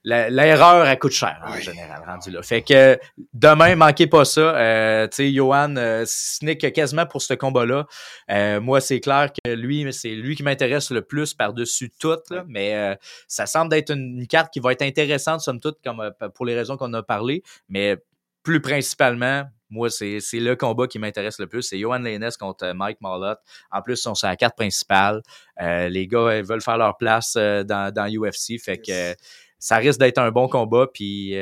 [0.05, 2.41] la- l'erreur, elle coûte cher en général, rendu là.
[2.43, 2.99] Fait que
[3.33, 4.41] demain, manquez pas ça.
[4.57, 7.87] Euh, tu sais, Johan, euh, ce n'est que quasiment pour ce combat-là.
[8.29, 12.17] Euh, moi, c'est clair que lui, c'est lui qui m'intéresse le plus par-dessus tout.
[12.31, 12.95] Là, mais euh,
[13.29, 16.55] ça semble être une, une carte qui va être intéressante, somme toute, comme pour les
[16.55, 17.41] raisons qu'on a parlé.
[17.69, 17.95] Mais
[18.43, 21.63] plus principalement, moi, c'est c'est le combat qui m'intéresse le plus.
[21.63, 23.39] C'est Johan Lainez contre euh, Mike Marlotte.
[23.71, 25.21] En plus, ils sont sur la carte principale.
[25.61, 28.59] Euh, les gars ils veulent faire leur place euh, dans, dans UFC.
[28.63, 29.13] Fait que euh,
[29.57, 30.85] ça risque d'être un bon combat.
[30.93, 31.35] Puis,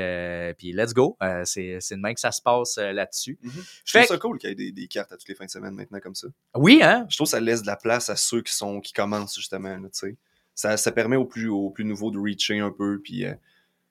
[0.57, 1.17] puis let's go.
[1.43, 3.37] C'est de même que ça se passe là-dessus.
[3.41, 3.51] Mhm.
[3.83, 5.45] Je trouve ça que- cool qu'il y ait des, des cartes à toutes les fins
[5.45, 6.27] de semaine maintenant comme ça.
[6.55, 7.05] Oui, hein?
[7.09, 9.75] Je trouve que ça laisse de la place à ceux qui sont qui commencent justement.
[9.75, 9.87] Là,
[10.53, 13.01] ça, ça permet aux plus, aux plus nouveaux de reacher un peu.
[13.03, 13.25] Puis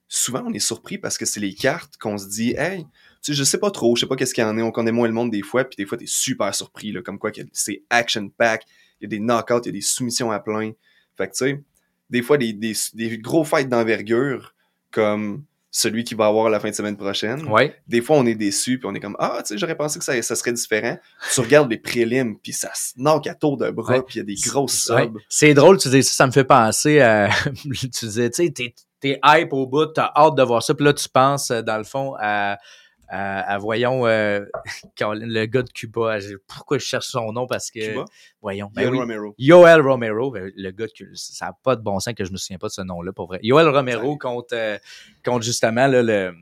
[0.07, 2.87] souvent, on est surpris parce que c'est les cartes qu'on se dit Hey,
[3.23, 4.71] tu sais, je sais pas trop, je sais pas qu'est-ce qu'il y en a, on
[4.71, 7.31] connaît moins le monde des fois, puis des fois, t'es super surpris, là, comme quoi
[7.53, 8.65] c'est action-pack,
[9.01, 10.73] il y a des knockouts, il y a des soumissions à plein.
[11.17, 11.63] Fait que, tu sais,
[12.09, 14.55] des fois, des, des, des gros fights d'envergure,
[14.91, 17.77] comme celui qui va avoir la fin de semaine prochaine, Ouais.
[17.87, 20.05] des fois, on est déçu, puis on est comme Ah, tu sais, j'aurais pensé que
[20.05, 20.99] ça, ça serait différent.
[21.33, 24.03] Tu regardes les prélims, puis ça se knock à tour de bras, Ouais.
[24.03, 25.05] puis il y a des grosses Ouais.
[25.05, 25.19] subs.
[25.29, 27.29] C'est drôle, tu dis ça, ça me fait penser à.
[27.65, 30.85] tu disais, tu sais, t'es, t'es hype au bout, t'as hâte de voir ça, puis
[30.85, 32.59] là, tu penses, euh, dans le fond, à.
[33.13, 34.45] À, à, voyons euh,
[34.97, 38.05] quand le gars de Cuba pourquoi je cherche son nom parce que Cuba?
[38.41, 38.99] voyons ben Yoel oui.
[39.01, 39.35] Romero.
[39.37, 42.37] Yoel Romero, ben, le gars de ça n'a pas de bon sens que je me
[42.37, 43.41] souviens pas de ce nom-là, pour vrai.
[43.43, 44.79] Yoel Romero contre, euh,
[45.25, 46.33] contre justement là, le,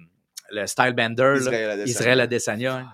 [0.50, 2.76] le Style Bender, là, Israël Adesanya.
[2.76, 2.88] Hein.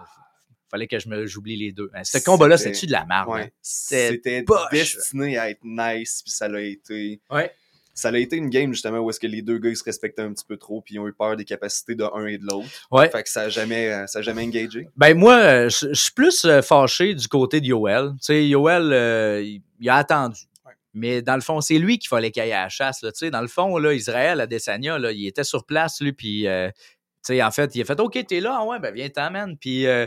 [0.71, 1.91] Fallait que je me j'oublie les deux.
[1.95, 3.29] Hein, Ce combat-là, C'était- de la merde?
[3.29, 3.33] hein?
[3.35, 3.53] Ouais.
[3.61, 7.21] C'était destiné à être nice, puis ça l'a été.
[7.31, 7.51] Ouais.
[7.95, 10.23] Ça a été une game justement où est-ce que les deux gars ils se respectaient
[10.23, 12.45] un petit peu trop, puis ils ont eu peur des capacités de un et de
[12.45, 12.69] l'autre.
[12.91, 13.09] Ouais.
[13.09, 14.89] Fait que ça a jamais, euh, ça a jamais engagé.
[14.97, 18.11] Ben moi, euh, je je suis plus euh, fâché du côté de Yoel.
[18.13, 19.43] Tu sais, Yoel, euh,
[19.81, 20.41] il, a attendu.
[20.67, 20.73] Ouais.
[20.93, 23.03] Mais dans le fond, c'est lui qu'il fallait qu'il aille à la chasse.
[23.03, 23.11] Là.
[23.31, 26.71] Dans le fond, là, Israël, à Desania, là, il était sur place, lui, puis euh,
[27.31, 29.57] en fait, il a fait OK, t'es là, Ah ouais, ben viens t'amène.
[29.57, 30.07] Puis euh,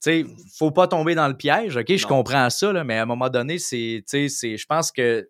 [0.00, 0.24] sais,
[0.56, 1.94] faut pas tomber dans le piège, OK?
[1.94, 5.28] Je comprends ça, là, mais à un moment donné, c'est, je pense que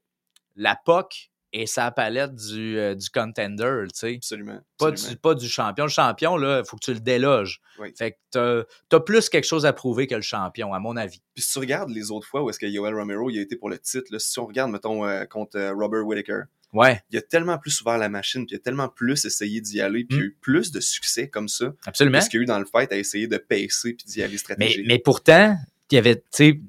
[0.56, 4.14] la POC est sa palette du, euh, du contender, tu sais.
[4.16, 4.60] Absolument.
[4.78, 5.12] Pas absolument.
[5.14, 5.84] du, pas du champion.
[5.84, 7.60] Le champion, là, il faut que tu le déloges.
[7.78, 7.92] Oui.
[7.96, 11.22] Fait que t'as, t'as plus quelque chose à prouver que le champion, à mon avis.
[11.34, 13.56] Puis si tu regardes les autres fois où est-ce que Yoel Romero il a été
[13.56, 16.42] pour le titre, là, si on regarde, mettons, euh, contre euh, Robert Whittaker,
[16.74, 19.80] Ouais, il a tellement plus ouvert la machine, puis il a tellement plus essayé d'y
[19.80, 22.18] aller, puis il a eu plus de succès comme ça, absolument.
[22.18, 24.32] parce qu'il y a eu dans le fight à essayer de pacer puis d'y aller
[24.32, 24.84] Mais, stratégique.
[24.86, 25.56] mais pourtant,
[25.90, 26.60] il y avait, tu sais,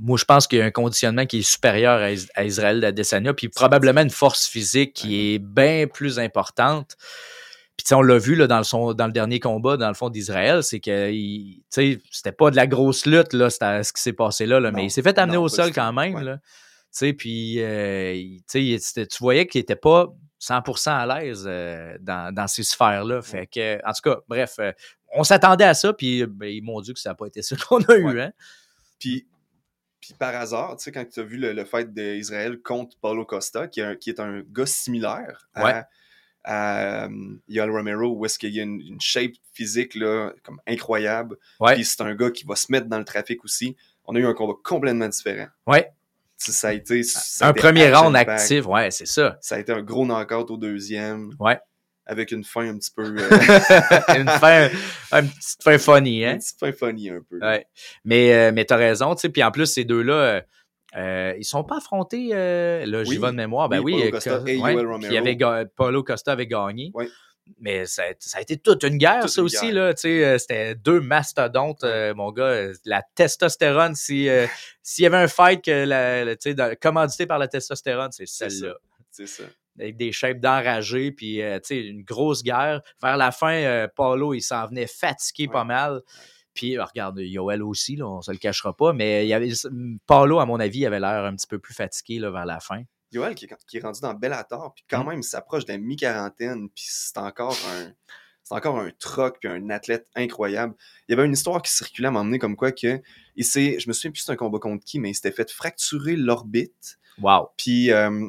[0.00, 2.80] moi, je pense qu'il y a un conditionnement qui est supérieur à, Is- à Israël
[2.80, 6.96] d'Adesanya, puis probablement une force physique qui est bien plus importante.
[7.76, 10.08] Puis, on l'a vu là, dans, le son, dans le dernier combat, dans le fond
[10.08, 11.12] d'Israël, c'est que,
[11.68, 14.84] c'était pas de la grosse lutte, là, c'était ce qui s'est passé là, là mais
[14.84, 16.24] il s'est fait amener non, au sol quand même, ouais.
[16.24, 16.36] là.
[16.36, 18.14] Tu sais, puis, euh,
[18.52, 23.22] tu voyais qu'il était pas 100% à l'aise euh, dans, dans ces sphères-là.
[23.22, 24.70] Fait que, en tout cas, bref, euh,
[25.12, 27.56] on s'attendait à ça, puis ben, ils m'ont dit que ça n'a pas été ça
[27.68, 28.32] qu'on a eu, hein.
[29.00, 29.26] Puis,
[30.06, 33.24] puis par hasard, tu sais, quand tu as vu le, le fight d'Israël contre Paulo
[33.24, 35.82] Costa, qui est un, qui est un gars similaire à, Ouais.
[36.44, 37.08] à, euh,
[37.48, 41.36] Yoel Romero, où est-ce qu'il y a une, une shape physique là, comme incroyable.
[41.60, 41.74] Ouais.
[41.74, 43.76] Puis c'est un gars qui va se mettre dans le trafic aussi.
[44.04, 45.46] On a eu un combat complètement différent.
[45.66, 45.90] Ouais.
[46.36, 49.38] Ça a été, ça a Un été premier round actif, ouais, c'est ça.
[49.40, 51.30] Ça a été un gros knockout au deuxième.
[51.38, 51.58] Ouais.
[52.06, 53.02] Avec une fin un petit peu.
[53.04, 53.28] euh,
[54.18, 54.68] une fin,
[55.12, 56.32] une petite fin funny, hein?
[56.32, 57.38] une petite fin funny un peu.
[57.40, 57.66] Ouais.
[58.04, 59.28] Mais, euh, mais t'as raison, tu sais.
[59.28, 60.40] Puis en plus, ces deux-là, euh,
[60.96, 63.68] euh, ils sont pas affrontés, là, j'y vais de mémoire.
[63.68, 66.90] Ben Oui, oui, Paulo Costa Co- et ouais, puis avait Paulo Costa avait gagné.
[66.94, 67.08] Oui.
[67.60, 69.74] Mais ça, a- ça a été toute une guerre, Toute ça une aussi, guerre.
[69.88, 69.94] là.
[69.94, 72.68] Tu sais, c'était deux mastodontes, euh, mon gars.
[72.86, 74.46] La testostérone, si, euh,
[74.82, 76.24] s'il y avait un fight que la,
[76.54, 78.74] dans- commandité par la testostérone, c'est C'est celle-là
[79.10, 79.44] C'est ça.
[79.78, 82.80] Avec des shapes d'enragés, puis euh, une grosse guerre.
[83.02, 85.52] Vers la fin, euh, Paulo, il s'en venait fatigué Ouais.
[85.52, 86.02] pas mal.
[86.54, 89.50] Puis, euh, regarde, Yoel aussi, là, on se le cachera pas, mais il y avait,
[90.06, 92.82] Paulo, à mon avis, avait l'air un petit peu plus fatigué là, vers la fin.
[93.12, 95.08] Yoel qui est, qui est rendu dans Bellator, puis quand Mm.
[95.08, 97.92] même, il s'approche de la mi-quarantaine, puis c'est encore un.
[98.46, 100.74] C'est encore un troc puis un athlète incroyable.
[101.08, 103.00] Il y avait une histoire qui circulait à m'emmener comme quoi que
[103.36, 106.14] il je me souviens plus c'est un combat contre qui, mais il s'était fait fracturer
[106.14, 106.98] l'orbite.
[107.22, 107.48] Wow.
[107.56, 108.28] Puis euh,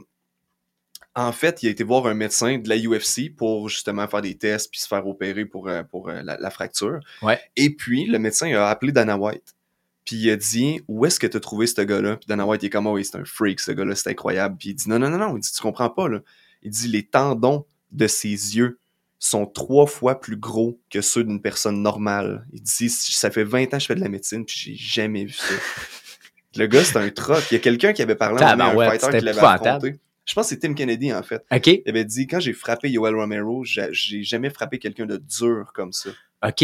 [1.15, 4.37] en fait, il a été voir un médecin de la UFC pour justement faire des
[4.37, 6.99] tests puis se faire opérer pour, euh, pour euh, la, la fracture.
[7.21, 7.39] Ouais.
[7.55, 9.55] Et puis le médecin a appelé Dana White.
[10.03, 12.17] Puis il a dit Où est-ce que tu as trouvé ce gars-là?
[12.17, 14.57] Puis Dana White il est comme Oh, c'est un freak, ce gars-là, c'est incroyable.
[14.59, 15.37] Puis il dit Non, non, non, non.
[15.37, 16.19] Il dit Tu comprends pas, là.
[16.61, 18.77] Il dit Les tendons de ses yeux
[19.17, 22.45] sont trois fois plus gros que ceux d'une personne normale.
[22.53, 25.25] Il dit Ça fait 20 ans que je fais de la médecine, puis j'ai jamais
[25.25, 25.53] vu ça.
[26.57, 27.43] Le gars, c'est un troc.
[27.51, 29.97] Il y a quelqu'un qui avait parlé à un fighter qui l'avait épouvantable.
[30.25, 31.43] Je pense que c'est Tim Kennedy, en fait.
[31.51, 31.67] OK.
[31.67, 35.91] Il avait dit Quand j'ai frappé Yoel Romero, j'ai jamais frappé quelqu'un de dur comme
[35.93, 36.09] ça.
[36.45, 36.63] OK.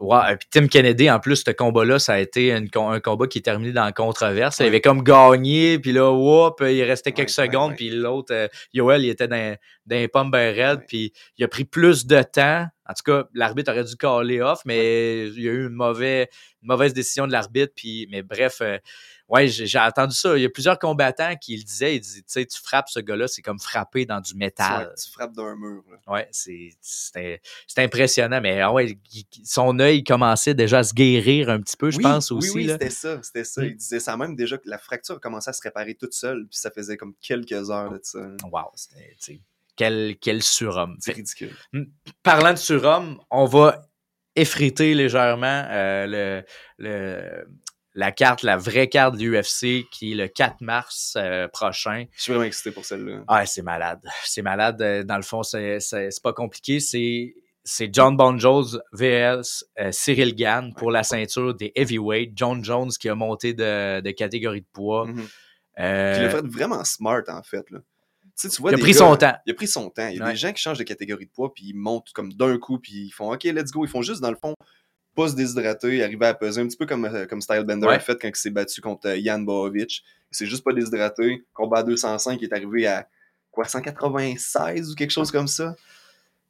[0.00, 3.38] Ouais, puis Tim Kennedy, en plus, ce combat-là, ça a été une un combat qui
[3.38, 4.58] est terminé dans la controverse.
[4.58, 7.76] Il avait comme gagné, puis là, whoop, il restait quelques Ouais, secondes, ouais.
[7.76, 9.56] puis l'autre, euh, Yoel, il était dans,
[9.86, 10.84] ben raides, Ouais.
[10.88, 12.66] puis il a pris plus de temps.
[12.88, 16.26] En tout cas, l'arbitre aurait dû caller off, mais il y a eu une
[16.62, 17.72] mauvaise décision de l'arbitre.
[17.76, 18.78] Puis, mais bref, euh,
[19.32, 20.36] ouais, j'ai entendu ça.
[20.36, 21.96] Il y a plusieurs combattants qui le disaient.
[21.96, 24.88] Ils disaient, tu sais, tu frappes ce gars-là, c'est comme frapper dans du métal.
[24.88, 25.82] Ouais, tu frappes d'un mur.
[25.90, 26.12] là.
[26.12, 26.70] Ouais, c'est
[27.78, 28.98] impressionnant, mais ah ouais,
[29.44, 32.50] son œil commençait déjà à se guérir un petit peu, je pense oui, aussi.
[32.50, 33.62] Oui, c'était ça, c'était ça.
[33.62, 33.66] Mm.
[33.66, 36.46] Il disait ça même déjà que la fracture a commencé à se réparer toute seule,
[36.48, 38.20] puis ça faisait comme quelques heures de ça.
[38.50, 39.40] Wow, c'était tu
[39.74, 40.96] quel, quel surhomme.
[41.00, 41.56] C'est ridicule.
[42.22, 43.88] parlant de surhomme, on va
[44.36, 46.44] effriter légèrement euh, le,
[46.78, 47.46] le-
[47.94, 52.06] la carte, la vraie carte de l'UFC qui est le 4 mars euh, prochain.
[52.16, 53.22] Je suis vraiment excité pour celle-là.
[53.28, 54.00] Ah, c'est malade.
[54.24, 54.80] C'est malade.
[54.80, 55.78] Euh, Dans le fond, c'est
[56.22, 56.80] pas compliqué.
[56.80, 57.34] C'est
[57.64, 62.32] c'est John Bon Jones vs euh, Cyril Gann pour la ceinture des heavyweight.
[62.34, 65.06] John Jones qui a monté de, de catégorie de poids.
[65.06, 65.28] Mhm.
[65.78, 67.70] Euh, il a fait vraiment smart, en fait.
[67.70, 67.78] Là.
[67.78, 69.34] Tu sais, tu vois il a pris gars- son temps.
[69.46, 70.08] Il a pris son temps.
[70.08, 70.30] Il y a Ouais.
[70.32, 72.92] des gens qui changent de catégorie de poids, puis ils montent comme d'un coup, puis
[73.06, 73.84] ils font OK, let's go.
[73.84, 74.54] Ils font juste, dans le fond,
[75.14, 77.94] pas se déshydrater, arriver à peser, un petit peu comme, euh, comme Stylebender Ouais.
[77.96, 80.02] a fait quand il s'est battu contre euh, Jan Bohovic.
[80.32, 81.44] Il s'est juste pas déshydraté.
[81.52, 83.06] Combat à 205, il est arrivé à
[83.50, 85.74] quoi, 196 ou quelque chose comme ça?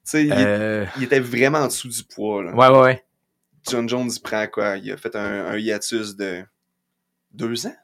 [0.05, 2.43] Tu sais, il, Euh, il était vraiment en dessous du poids.
[2.43, 2.53] Là.
[2.55, 3.05] ouais, ouais, ouais.
[3.71, 4.77] John Jones, il prend quoi?
[4.77, 6.43] Il a fait un, un hiatus de
[7.33, 7.75] deux ans?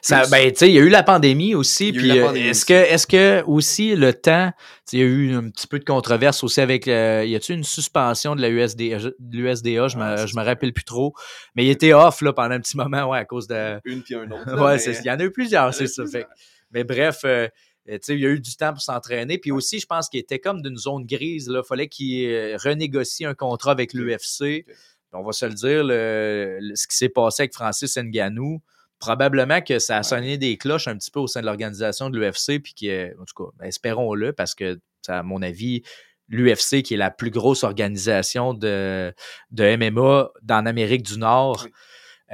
[0.00, 1.92] Ça, ben, tu sais, il y a eu la pandémie aussi.
[1.92, 4.52] Puis, euh, est-ce que, est-ce que aussi le temps,
[4.92, 7.62] il y a eu un petit peu de controverse aussi avec, euh, y a-tu une
[7.64, 11.14] suspension de la USDA, de l'USDA, je Ah, me, je rappelle plus trop,
[11.54, 14.14] mais il était off là pendant un petit moment, ouais, à cause de, Une puis
[14.14, 14.44] un autre.
[14.46, 16.04] là, ouais, mais- c'est, il y en a eu plusieurs, c'est ça.
[16.06, 16.26] Fait,
[16.72, 17.48] mais bref, euh,
[17.86, 19.38] il y a eu du temps pour s'entraîner.
[19.38, 21.50] Puis aussi, je pense qu'il était comme d'une zone grise.
[21.52, 24.64] Il fallait qu'il euh, renégocie un contrat avec l'UFC.
[25.12, 28.62] On va se le dire, le- le- ce qui s'est passé avec Francis Ngannou,
[29.02, 32.18] probablement que ça a sonné des cloches un petit peu au sein de l'organisation de
[32.18, 32.60] l'UFC.
[32.62, 34.78] Puis que, en tout cas, ben, espérons-le, parce que,
[35.08, 35.82] à mon avis,
[36.28, 39.12] l'UFC, qui est la plus grosse organisation de,
[39.50, 41.72] de MMA dans l'Amérique du Nord, Oui.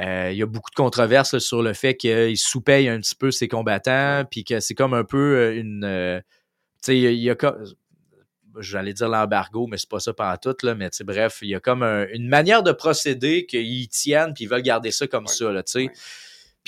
[0.05, 3.15] euh, il y a beaucoup de controverses là, sur le fait qu'ils sous-payent un petit
[3.17, 5.85] peu ses combattants, puis que c'est comme un peu euh, une.
[5.85, 6.21] euh,
[6.85, 7.65] tu sais, il y a- comme-
[8.61, 10.75] J'allais dire l'embargo, mais c'est pas ça pendant tout, là.
[10.75, 14.35] Mais tu sais, bref, il y a comme un- une manière de procéder qu'ils tiennent,
[14.35, 15.79] puis ils veulent garder ça comme Ouais, ça, là, tu sais.
[15.87, 15.93] ouais.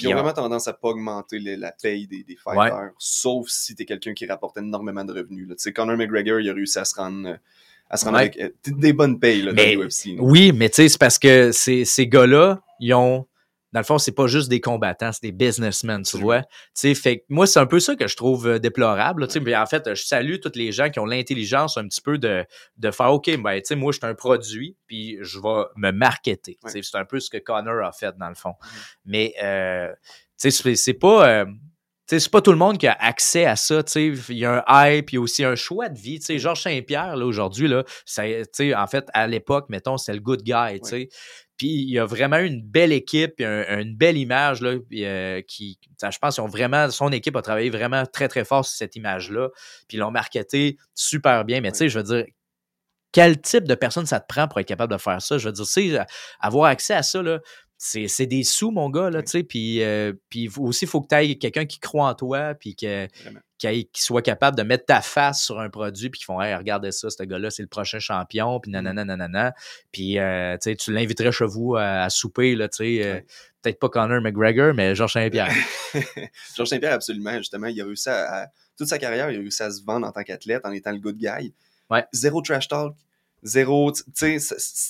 [0.00, 3.48] Puis ils ont vraiment tendance à pas augmenter les- la paye des, des fighters, sauf
[3.48, 5.46] si t'es quelqu'un qui rapporte énormément de revenus.
[5.48, 7.36] Tu sais, Conor McGregor, il a réussi à se rendre,
[7.88, 8.22] à se rendre Ouais.
[8.24, 10.16] avec euh, des bonnes payes là, Mais- dans l'UFC.
[10.18, 13.26] Oui, mais tu sais, c'est parce que ces, ces gars-là, ils ont.
[13.72, 16.42] Dans le fond, c'est pas juste des combattants, c'est des businessmen, tu vois.
[16.42, 19.22] Tu sais, fait que moi, c'est un peu ça que je trouve euh, déplorable.
[19.22, 19.40] là, tu sais.
[19.40, 22.44] Mais en fait, je salue tous les gens qui ont l'intelligence un petit peu de,
[22.78, 25.92] de faire OK, ben, tu sais, moi, je suis un produit, puis je vais me
[25.92, 26.58] marketer.
[26.64, 28.54] Tu sais, C'est un peu ce que Connor a fait, dans le fond.
[29.04, 29.88] Mais, euh,
[30.40, 31.28] tu sais, c'est- pas.
[31.28, 31.46] euh,
[32.18, 33.82] c'est pas tout le monde qui a accès à ça.
[33.96, 36.18] Il y a un hype, il y a aussi un choix de vie.
[36.18, 36.38] tu sais.
[36.38, 38.24] Georges Saint-Pierre, là, aujourd'hui, là, ça-
[38.76, 40.80] en fait, à l'époque, mettons, c'était le good guy.
[40.82, 41.08] tu sais.
[41.56, 45.42] Puis il y a vraiment une belle équipe, un- une belle image là, puis, euh,
[45.42, 48.74] qui, je pense, qu'ils ont vraiment, son équipe a travaillé vraiment très très fort sur
[48.76, 49.50] cette image-là,
[49.86, 51.60] puis ils l'ont marketé super bien.
[51.60, 52.24] Mais tu sais, je veux dire,
[53.12, 55.36] quel type de personne ça te prend pour être capable de faire ça?
[55.36, 55.98] Je veux dire, tu sais,
[56.40, 57.40] avoir accès à ça là.
[57.82, 59.24] C'est c'est des sous, mon gars, là, Oui.
[59.24, 59.42] tu sais.
[59.42, 62.76] Puis, euh, puis aussi, il faut que tu aies quelqu'un qui croit en toi, puis
[62.76, 63.06] que,
[63.56, 66.92] qui, soit capable de mettre ta face sur un produit, puis qui font, hey, regardez
[66.92, 69.54] ça, ce gars-là, c'est le prochain champion, puis nanana, nanana.
[69.92, 73.06] Puis, euh, tu sais, tu l'inviterais chez vous à, à souper, là, tu sais.
[73.06, 73.20] euh.
[73.62, 75.50] Peut-être pas Connor McGregor, mais Georges Saint-Pierre.
[76.56, 77.36] Georges Saint-Pierre, absolument.
[77.38, 80.06] Justement, il a réussi à, à- Toute sa carrière, il a réussi à se vendre
[80.06, 81.52] en tant qu'athlète en étant le good guy.
[81.90, 82.04] Ouais.
[82.12, 82.94] Zéro trash talk.
[83.42, 83.92] Zéro.
[83.92, 84.38] Tu sais,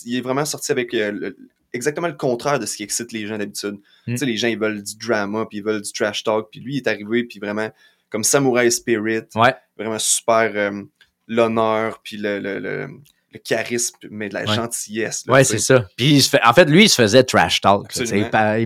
[0.07, 1.37] il est vraiment sorti avec euh, le-
[1.73, 3.77] exactement le contraire de ce qui excite les gens d'habitude.
[4.07, 4.13] Mm.
[4.13, 6.49] Tu sais, les gens, ils veulent du drama, puis ils veulent du trash talk.
[6.51, 7.71] Puis lui, il est arrivé, puis vraiment,
[8.09, 9.23] comme Samurai Spirit.
[9.35, 9.55] Ouais.
[9.77, 10.51] Vraiment super.
[10.55, 10.83] euh,
[11.29, 12.89] L'honneur, puis le, le, le,
[13.33, 14.55] le charisme, mais de la Ouais.
[14.57, 15.25] gentillesse.
[15.27, 15.87] là, Ouais, c'est ça.
[15.97, 17.87] Puis, il se fait- en fait, lui, il se faisait trash talk.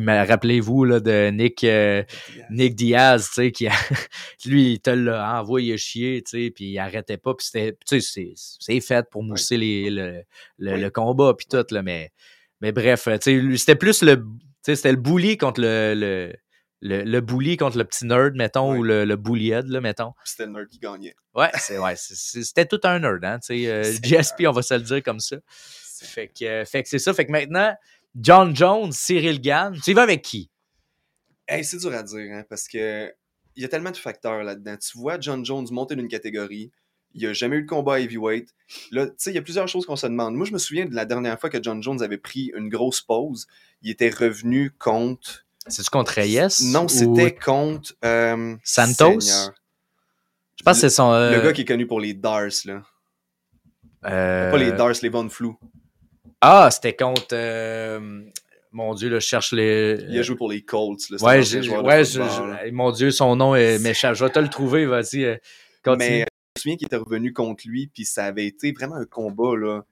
[0.06, 2.02] Rappelez-vous de Nick, euh,
[2.50, 3.72] Nick Diaz, tu sais, qui a,
[4.46, 8.00] lui, il te l'a envoyé chier, tu sais, puis il arrêtait pas, puis c'était, tu
[8.00, 10.22] sais, c'est- fait pour mousser les, le,
[10.58, 10.80] le, Oui.
[10.80, 12.10] le combat, puis tout, là, mais,
[12.60, 14.24] mais bref, lui, c'était plus le,
[14.62, 16.32] c'était le bully contre le, le,
[16.80, 20.12] le, le bully contre le petit nerd, mettons, ou le, le bullyhead, là, mettons.
[20.24, 21.14] C'était le nerd qui gagnait.
[21.34, 24.74] Ouais, c'est, ouais, c'était tout un nerd, hein, tu sais, euh, GSP, on va se
[24.74, 25.36] le dire comme ça.
[26.02, 27.74] Fait que, euh, fait que c'est ça, fait que maintenant,
[28.14, 30.50] John Jones, Cyril Gann, tu y vas avec qui?
[31.48, 33.12] Hey, c'est dur à dire, hein, parce que
[33.56, 34.76] il y a tellement de facteurs là-dedans.
[34.76, 36.72] Tu vois John Jones monter d'une catégorie,
[37.14, 38.48] il n'y a jamais eu de combat heavyweight.
[38.90, 40.34] Là, tu sais, il y a plusieurs choses qu'on se demande.
[40.34, 43.00] Moi, je me souviens de la dernière fois que John Jones avait pris une grosse
[43.00, 43.46] pause.
[43.82, 45.44] Il était revenu contre.
[45.66, 46.48] C'est-tu contre Reyes?
[46.64, 47.94] Non, ou- c'était contre.
[48.04, 49.20] euh, Santos?
[49.20, 49.52] Seigneur.
[50.56, 51.12] Je pense que c'est son.
[51.12, 52.82] euh, Le gars qui est connu pour les Dars, là.
[54.06, 55.56] euh, Pas les Dars, les Von Flou.
[56.40, 57.34] Ah, c'était contre.
[58.72, 59.96] Mon Dieu, là, je cherche les.
[60.08, 61.08] Il a joué pour les Colts.
[61.10, 64.14] Là, Ouais, ouais je- je- mon Dieu, son nom est méchant.
[64.14, 65.38] Je vais te le trouver, vas-y.
[65.84, 65.98] Continue.
[65.98, 66.24] Mais je
[66.56, 69.82] me souviens qu'il était revenu contre lui, puis ça avait été vraiment un combat là,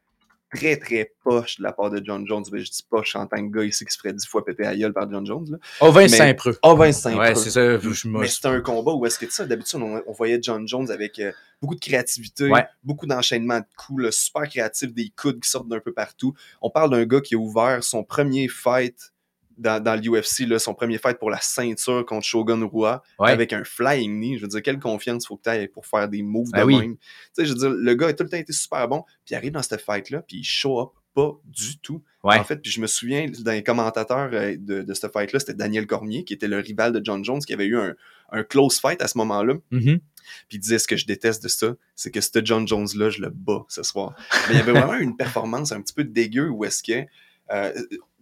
[0.54, 2.44] très très poche de la part de John Jones.
[2.52, 4.64] Ben, je dis poche en tant que gars ici qui se ferait dix fois péter
[4.64, 5.46] à gueule par John Jones.
[5.50, 5.58] Là.
[5.80, 6.56] Oh, Vince mais- Saint-Preux.
[6.62, 7.18] Oh, Vincent.
[7.18, 7.78] Ouais, c'est ça.
[7.78, 10.68] Je Mais c'était un combat où est-ce que tu sais, d'habitude, on, on voyait John
[10.68, 12.64] Jones avec euh, beaucoup de créativité, Ouais.
[12.84, 16.32] beaucoup d'enchaînement de coups, là, super créatif, des coudes qui sortent d'un peu partout.
[16.60, 19.12] On parle d'un gars qui a ouvert son premier fight
[19.58, 23.30] dans, dans l'UFC, son premier fight pour la ceinture contre Shogun Rua Ouais.
[23.30, 24.36] avec un flying knee.
[24.38, 26.64] Je veux dire, quelle confiance faut que tu aies pour faire des moves Ben de
[26.64, 26.78] oui.
[26.78, 26.96] même.
[26.96, 27.02] Tu
[27.34, 29.34] sais, je veux dire, le gars a tout le temps été super bon, puis il
[29.36, 32.02] arrive dans cette fight-là, puis il show up pas du tout.
[32.24, 32.38] Ouais.
[32.38, 35.86] En fait, puis je me souviens d'un commentateur euh, de, de cette fight-là, c'était Daniel
[35.86, 37.94] Cormier, qui était le rival de John Jones, qui avait eu un,
[38.30, 39.54] un close fight à ce moment-là.
[39.72, 40.00] Mhm.
[40.48, 43.20] Puis il disait ce que je déteste de ça, c'est que ce John Jones-là, je
[43.20, 44.14] le bats ce soir.
[44.48, 47.04] Mais il y avait vraiment une performance un petit peu dégueu où est-ce que.
[47.52, 47.72] euh,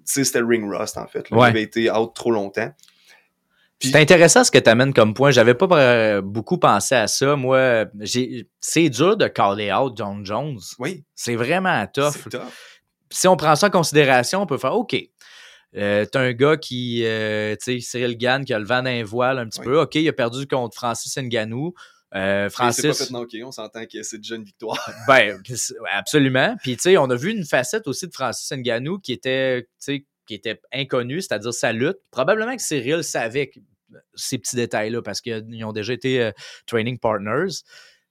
[0.05, 1.28] c'était le ring rust en fait.
[1.30, 1.36] là.
[1.36, 1.46] Ouais.
[1.48, 2.70] Il avait été out trop longtemps.
[3.78, 5.30] Puis- C'est intéressant ce que tu amènes comme point.
[5.30, 7.34] J'avais pas euh, beaucoup pensé à ça.
[7.36, 7.86] Moi,
[8.61, 10.59] c'est dur de caller out John Jones.
[10.78, 12.12] Oui, C'est vraiment tough.
[12.12, 12.42] c'est tough.
[13.11, 14.96] si on prend ça en considération, on peut faire OK.
[15.76, 19.03] Euh, T'as un gars qui, euh, tu sais, Cyril Gann, qui a le vent d'un
[19.05, 19.66] voile un petit Oui.
[19.66, 19.80] peu.
[19.80, 21.72] OK, il a perdu contre Francis Nganou.
[22.14, 24.78] Euh, c'est pas Francis, fait knocker, on s'entend que c'est déjà une victoire.
[25.06, 25.40] ben,
[25.92, 26.56] absolument.
[26.62, 30.34] Puis, tu sais, on a vu une facette aussi de Francis Nganou qui était, qui
[30.34, 31.98] était inconnue, c'est-à-dire sa lutte.
[32.11, 33.61] Probablement que Cyril savait que-
[34.14, 36.32] ces petits détails-là parce qu'ils ont déjà été euh,
[36.66, 37.62] training partners.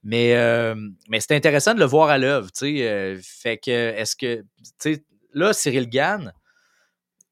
[0.03, 0.75] Mais, euh,
[1.09, 2.87] mais c'est intéressant de le voir à l'œuvre, tu sais.
[2.89, 4.45] euh, fait que, est-ce que, tu
[4.77, 6.33] sais, là, Cyril Gann,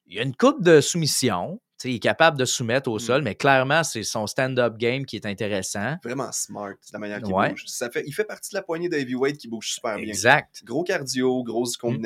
[0.06, 1.62] il y a une coupe de soumission.
[1.80, 3.00] Tu sais, il est capable de soumettre au Mm.
[3.00, 5.96] sol, mais clairement, c'est son stand-up game qui est intéressant.
[6.04, 7.50] Vraiment smart, la manière qu'il Ouais.
[7.52, 7.64] bouge.
[7.68, 10.08] Ça fait, il fait partie de la poignée de heavyweight qui bouge super bien.
[10.08, 10.62] Exact.
[10.64, 11.98] Gros cardio, grosse Mm.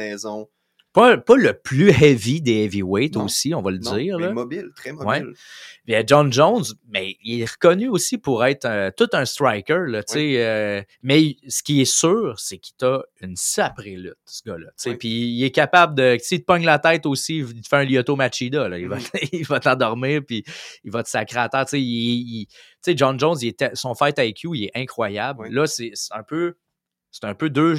[0.93, 4.17] Pas, pas le plus heavy des heavyweights aussi, on va le Non, dire.
[4.19, 4.33] mais là.
[4.33, 5.07] mobile, très mobile.
[5.87, 5.95] Ouais.
[5.95, 9.83] Euh, John Jones, mais il est reconnu aussi pour être euh, tout un striker.
[9.87, 14.15] Là, tu sais, euh, mais ce qui est sûr, c'est qu'il t'a une saprée lutte,
[14.25, 14.67] ce gars-là.
[14.85, 14.95] Oui.
[14.97, 16.17] Puis il est capable de.
[16.21, 18.67] S'il te pogne la tête aussi, il te fait un Lyoto Machida.
[18.67, 19.03] Là, il va, Mhm.
[19.31, 20.43] il va t'endormir, puis
[20.83, 21.65] il va te sacrer à terre.
[21.65, 22.47] Tu sais, il-
[22.97, 25.39] John Jones, il est, son fight IQ, il est incroyable.
[25.43, 25.53] Oui.
[25.53, 26.55] Là, c'est c'est un peu.
[27.11, 27.75] C'est un peu deux.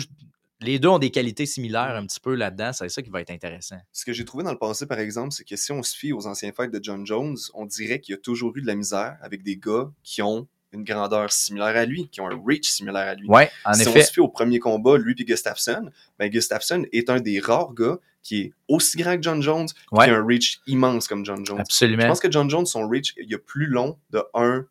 [0.62, 2.72] Les deux ont des qualités similaires un petit peu là-dedans.
[2.72, 3.76] C'est ça qui va être intéressant.
[3.92, 6.12] Ce que j'ai trouvé dans le passé, par exemple, c'est que si on se fie
[6.12, 8.74] aux anciens fights de John Jones, on dirait qu'il y a toujours eu de la
[8.74, 12.70] misère avec des gars qui ont une grandeur similaire à lui, qui ont un reach
[12.70, 13.28] similaire à lui.
[13.28, 17.10] Ouais, en si on se fie au premier combat, lui et Gustafsson, ben Gustafsson est
[17.10, 20.04] un des rares gars qui est aussi grand que John Jones, Ouais.
[20.06, 21.58] qui a un reach immense comme John Jones.
[21.58, 22.06] Je Absolument.
[22.06, 24.64] pense que John Jones, son reach, il est plus long de 1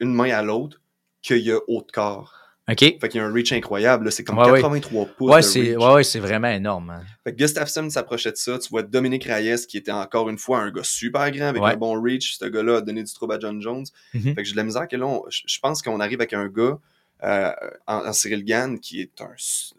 [0.00, 0.80] une main à l'autre
[1.22, 2.34] qu'il y a haut de corps.
[2.70, 2.78] OK.
[2.78, 4.04] Fait qu'il y a un reach incroyable.
[4.06, 4.10] là.
[4.10, 4.60] C'est comme Ouais, ouais.
[4.60, 5.30] 83 pouces.
[5.32, 6.90] Ouais, c'est ouais, vraiment énorme.
[6.90, 7.02] hein.
[7.24, 8.58] Fait que Gustafsson s'approchait de ça.
[8.58, 11.76] Tu vois Dominique Reyes, qui était encore une fois un gars super grand avec un
[11.76, 12.36] bon reach.
[12.38, 13.84] Ce gars-là a donné du trouble à John Jones.
[14.14, 14.22] Mhm.
[14.34, 16.48] Fait que j'ai de la misère que là, on- je pense qu'on arrive avec un
[16.48, 16.78] gars
[17.24, 17.50] euh,
[17.88, 19.24] en, en Cyril Gann qui est un,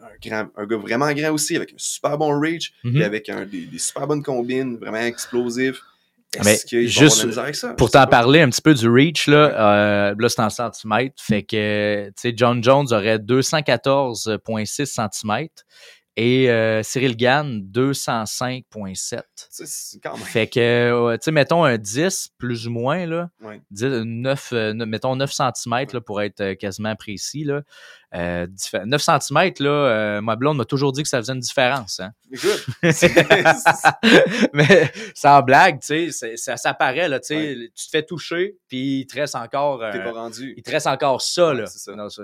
[0.04, 2.92] un, grand, un gars vraiment grand aussi, avec un super bon reach, Mhm.
[2.92, 5.80] puis avec un, des, des super bonnes combines, vraiment explosifs.
[6.44, 7.74] Mais juste avec ça?
[7.74, 11.20] Pour t'en parler un petit peu du reach, là, euh, là c'est en centimètres.
[11.20, 15.64] Fait que, tu sais, John Jones aurait 214,6 centimètres
[16.16, 18.64] et euh, Cyril Gann 205,7.
[19.18, 20.26] Tu sais, c'est quand même.
[20.26, 23.60] Fait que, tu sais, mettons un 10 plus ou moins, là, Ouais.
[23.70, 27.44] 10, 9, euh, mettons 9 cm là, pour être euh, quasiment précis.
[27.44, 27.62] Là.
[28.14, 32.00] Euh, diffé- 9 cm, là, ma blonde m'a toujours dit que ça faisait une différence.
[32.00, 32.10] Hein.
[32.32, 32.66] Écoute,
[34.52, 37.70] Mais sans blague, tu sais, ça, ça paraît, là, tu sais, Ouais.
[37.74, 40.54] tu te fais toucher, puis il te reste encore, t'es pas rendu.
[40.56, 41.66] il te reste encore ça, là.
[41.66, 41.94] Ça.
[41.94, 42.22] Non, ça-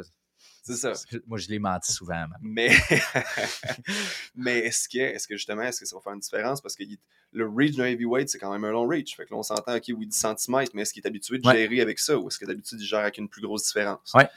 [0.67, 0.93] C'est ça.
[1.27, 2.25] moi, je l'ai menti souvent.
[2.43, 2.71] Mais,
[4.35, 6.61] mais est-ce que, est-ce que justement, est-ce que ça va faire une différence?
[6.61, 6.85] Parce que
[7.33, 9.17] le reach d'un heavyweight, c'est quand même un long reach.
[9.17, 11.47] Fait que là, on s'entend, OK, oui, 10 cm, mais est-ce qu'il est habitué de
[11.47, 11.55] Ouais.
[11.57, 12.17] gérer avec ça?
[12.19, 14.13] Ou est-ce que d'habitude, il gère avec une plus grosse différence?
[14.15, 14.29] Ouais.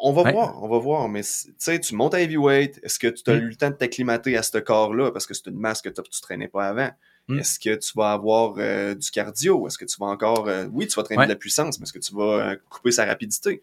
[0.00, 0.32] On va Ouais.
[0.32, 1.08] voir, on va voir.
[1.08, 3.38] Mais tu sais, tu montes à heavyweight, est-ce que tu as Mm.
[3.42, 5.10] eu le temps de t'acclimater à ce corps-là?
[5.10, 6.90] Parce que c'est une masse que tu traînais pas avant.
[7.28, 7.38] Mm.
[7.40, 9.66] Est-ce que tu vas avoir euh, du cardio?
[9.66, 10.48] Est-ce que tu vas encore.
[10.48, 11.26] euh, oui, tu vas traîner Ouais.
[11.26, 13.60] de la puissance, mais est-ce que tu vas euh, couper sa rapidité?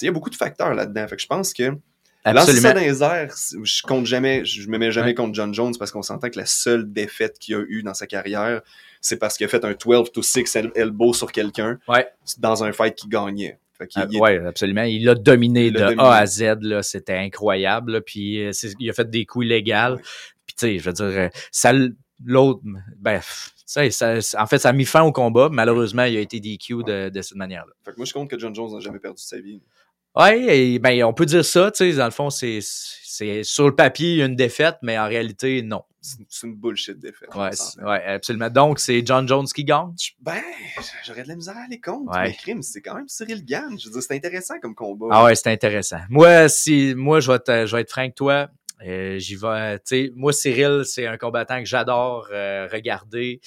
[0.00, 1.06] Il y a beaucoup de facteurs là-dedans.
[1.08, 1.62] Fait que je pense que
[2.24, 2.74] Lancer ça Absolument.
[2.74, 3.34] dans les airs,
[3.64, 5.14] je compte jamais, je me mets jamais Ouais.
[5.14, 8.06] contre John Jones parce qu'on s'entend que la seule défaite qu'il a eue dans sa
[8.06, 8.62] carrière,
[9.00, 12.06] c'est parce qu'il a fait un 12 to 6 el- elbow sur quelqu'un Ouais.
[12.38, 13.58] dans un fight qui gagnait.
[13.96, 14.84] Ah, ouais, absolument.
[14.84, 16.02] Il l'a dominé Il de A dominé.
[16.04, 16.58] à Z.
[16.60, 16.84] là.
[16.84, 17.94] C'était incroyable.
[17.94, 18.00] là.
[18.00, 19.96] Puis euh, il a fait des coups illégaux.
[20.46, 21.72] Puis tu sais, je veux dire, euh, ça,
[22.24, 22.60] l'autre,
[22.98, 23.20] ben,
[23.66, 23.82] ça,
[24.38, 25.48] en fait, ça a mis fin au combat.
[25.50, 27.72] Malheureusement, il a été DQ de, de cette manière-là.
[27.84, 29.60] Fait que moi, je compte que John Jones n'a jamais perdu sa vie.
[30.20, 31.70] Et, ben, on peut dire ça.
[31.70, 35.62] Tu sais, dans le fond, c'est, c'est sur le papier une défaite, mais en réalité,
[35.62, 35.82] non.
[36.00, 37.28] C'est une bullshit défaite.
[37.32, 38.50] on Ouais, absolument.
[38.50, 39.94] Donc, c'est John Jones qui gagne?
[40.20, 40.42] Ben,
[41.06, 42.10] j'aurais de la misère à aller contre.
[42.12, 42.24] Ouais.
[42.24, 43.78] Mais crime, c'est quand même Cyril Gann.
[43.78, 45.06] Je veux dire, c'est intéressant comme combat.
[45.12, 46.00] Ah ouais, c'est intéressant.
[46.10, 48.48] Moi, si moi je vais te- je vais être franc avec toi,
[48.84, 49.78] euh, j'y vais.
[49.78, 53.40] Tu sais, moi Cyril, c'est un combattant que j'adore euh, regarder.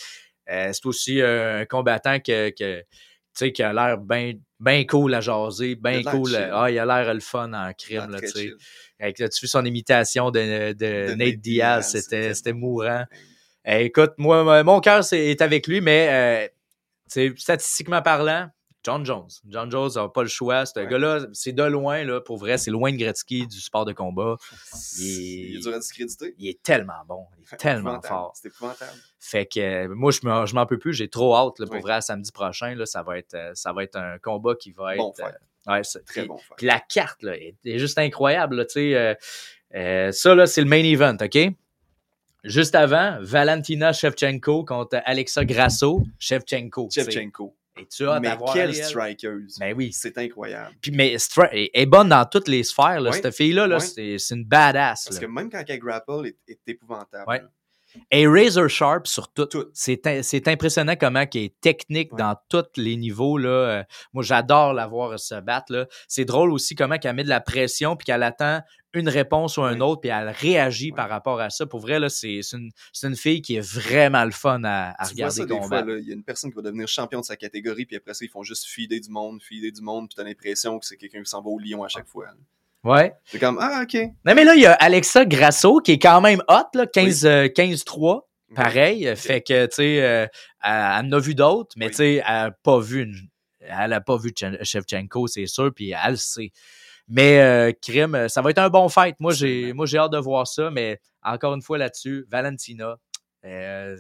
[0.50, 2.86] Euh, c'est aussi un combattant que, que tu
[3.34, 6.30] sais qui a l'air bien ben cool à jaser, bien cool.
[6.30, 6.50] chill.
[6.54, 8.54] Ah, il a l'air le fun en crime là, tu sais.
[9.00, 13.04] Avec là, tu vu son imitation de, de, De Nate, Nate Diaz, c'était c'était- mourant.
[13.66, 16.48] Eh, écoute, moi, mon cœur est avec lui, mais euh,
[17.12, 18.48] tu sais, statistiquement parlant,
[18.86, 19.28] John Jones.
[19.50, 20.66] John Jones n'a pas le choix.
[20.68, 20.86] Ce Ouais.
[20.88, 24.36] gars-là, c'est de loin, là, pour vrai, c'est loin de Gretzky du sport de combat.
[25.00, 26.36] Il est- Il est dur à discréditer.
[26.38, 27.26] Il est tellement bon.
[27.40, 28.34] Il est tellement fort.
[28.36, 28.92] C'est épouvantable.
[29.20, 30.94] Fait que euh, moi, je m'en, je m'en peux plus.
[30.94, 31.82] J'ai trop hâte là, pour Oui.
[31.82, 32.76] vrai, samedi prochain.
[32.76, 35.00] Là, ça, va être, euh, ça va être un combat qui va être.
[35.00, 38.56] Bon euh, ouais, Très puis- bon puis la carte, là, est, est juste incroyable.
[38.58, 39.16] Là,
[40.12, 41.38] ça, là, c'est le main event, OK?
[42.44, 46.04] Juste avant, Valentina Shevchenko contre Alexa Grasso.
[46.20, 46.90] Shevchenko.
[46.92, 47.56] Shevchenko.
[47.78, 49.58] Et tu as Mais quelle strikeuse.
[49.60, 49.92] Ben oui.
[49.92, 50.76] C'est incroyable.
[50.82, 51.18] Puis, mais
[51.52, 53.02] elle est bonne dans toutes les sphères.
[53.02, 53.12] Là.
[53.12, 55.06] Cette fille-là, là, c'est, une badass.
[55.06, 55.28] Parce là.
[55.28, 57.26] que même quand elle grapple, est, est épouvantable.
[57.28, 57.42] Ouais.
[58.12, 59.46] Est razor sharp sur tout.
[59.46, 59.66] Tout.
[59.74, 62.20] C'est, impressionnant comment elle est technique Ouais.
[62.20, 63.38] dans tous les niveaux.
[63.38, 63.50] Là.
[63.50, 63.84] Euh,
[64.14, 65.88] moi, j'adore la voir se battre.
[66.08, 68.62] C'est drôle aussi comment elle met de la pression puis qu'elle attend
[68.94, 69.82] une réponse ou un Ouais.
[69.82, 70.96] autre puis elle réagit Ouais.
[70.96, 71.66] par rapport à ça.
[71.66, 72.58] Pour vrai, c'est, c'est,
[73.08, 75.98] une, fille qui est vraiment le fun à, à Tu vois regarder des fois, là,
[76.00, 78.24] il y a une personne qui va devenir champion de sa catégorie, puis après ça,
[78.24, 81.22] ils font juste feeder du monde, feeder du monde, puis t'as l'impression que c'est quelqu'un
[81.24, 82.26] qui s'en va au lion à chaque fois.
[82.28, 82.34] là.
[82.86, 83.14] Ouais.
[83.26, 83.96] C'est comme, ah, ok.
[84.26, 87.26] Non, mais là, il y a Alexa Grasso qui est quand même hot, là, 15,
[87.26, 88.22] euh, 15-3.
[88.56, 90.28] Pareil, fait que, tu sais, euh,
[90.64, 90.72] elle,
[91.08, 91.92] en a vu d'autres, mais Oui.
[91.92, 93.28] tu sais, elle n'a pas vu une-
[93.60, 96.52] elle a pas vu Chen- Shevchenko, c'est sûr, puis elle le sait.
[97.08, 99.16] Mais euh, crime, ça va être un bon fight.
[99.20, 99.76] Moi, j'ai, Absolument.
[99.76, 102.96] moi, j'ai hâte de voir ça, mais encore une fois là-dessus, Valentina,
[103.46, 103.98] euh,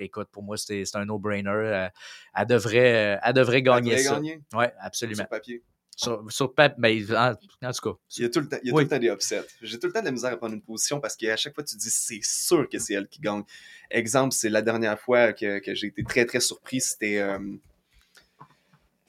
[0.00, 1.50] écoute, pour moi, c'est, un no-brainer.
[1.50, 1.88] Euh,
[2.36, 4.14] elle devrait, euh, elle devrait gagner Elle devrait ça.
[4.14, 5.16] gagner Ouais, absolument.
[5.22, 5.62] sur papier.
[6.02, 8.72] Sur, sur mais en, en tout cas, Il y a tout le temps, il y
[8.72, 8.82] a Oui.
[8.84, 9.46] tout le temps des upsets.
[9.62, 11.62] J'ai tout le temps de la misère à prendre une position parce qu'à chaque fois,
[11.62, 13.42] tu dis, c'est sûr que c'est elle qui gagne.
[13.90, 16.80] Exemple, c'est la dernière fois que, que j'ai été très, très surpris.
[16.80, 17.38] C'était, euh,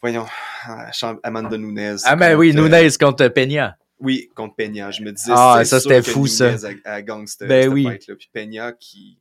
[0.01, 0.25] voyons,
[1.23, 1.97] Amanda Nunes.
[2.03, 3.77] Ah, ben oui, euh, Nunez contre Peña.
[3.99, 4.91] Oui, contre Peña.
[4.91, 6.51] Je me disais, Ah, ça, c'était fou, ça.
[6.55, 7.01] Nunez a, a
[7.47, 7.87] Ben oui.
[7.97, 9.17] Puis Peña qui,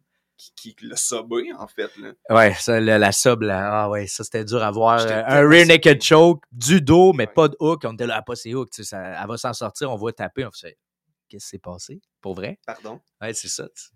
[0.56, 1.90] qui, qui l'a sobé, en fait.
[1.98, 2.12] Là.
[2.30, 5.00] Ouais, ça, la, la sub, là, ah ouais, ça c'était dur à voir.
[5.00, 7.32] Euh, un rear naked choke, du dos, mais Ouais.
[7.32, 7.82] pas de hook.
[7.84, 8.70] On était là, ah, pas ses hooks.
[8.70, 10.44] tu sais, Ça, elle va s'en sortir, on va taper.
[10.44, 10.76] On fait,
[11.28, 12.00] qu'est-ce qui s'est passé?
[12.20, 12.58] Pour vrai?
[12.66, 13.00] Pardon?
[13.20, 13.66] Ouais, c'est ça.
[13.68, 13.90] tu-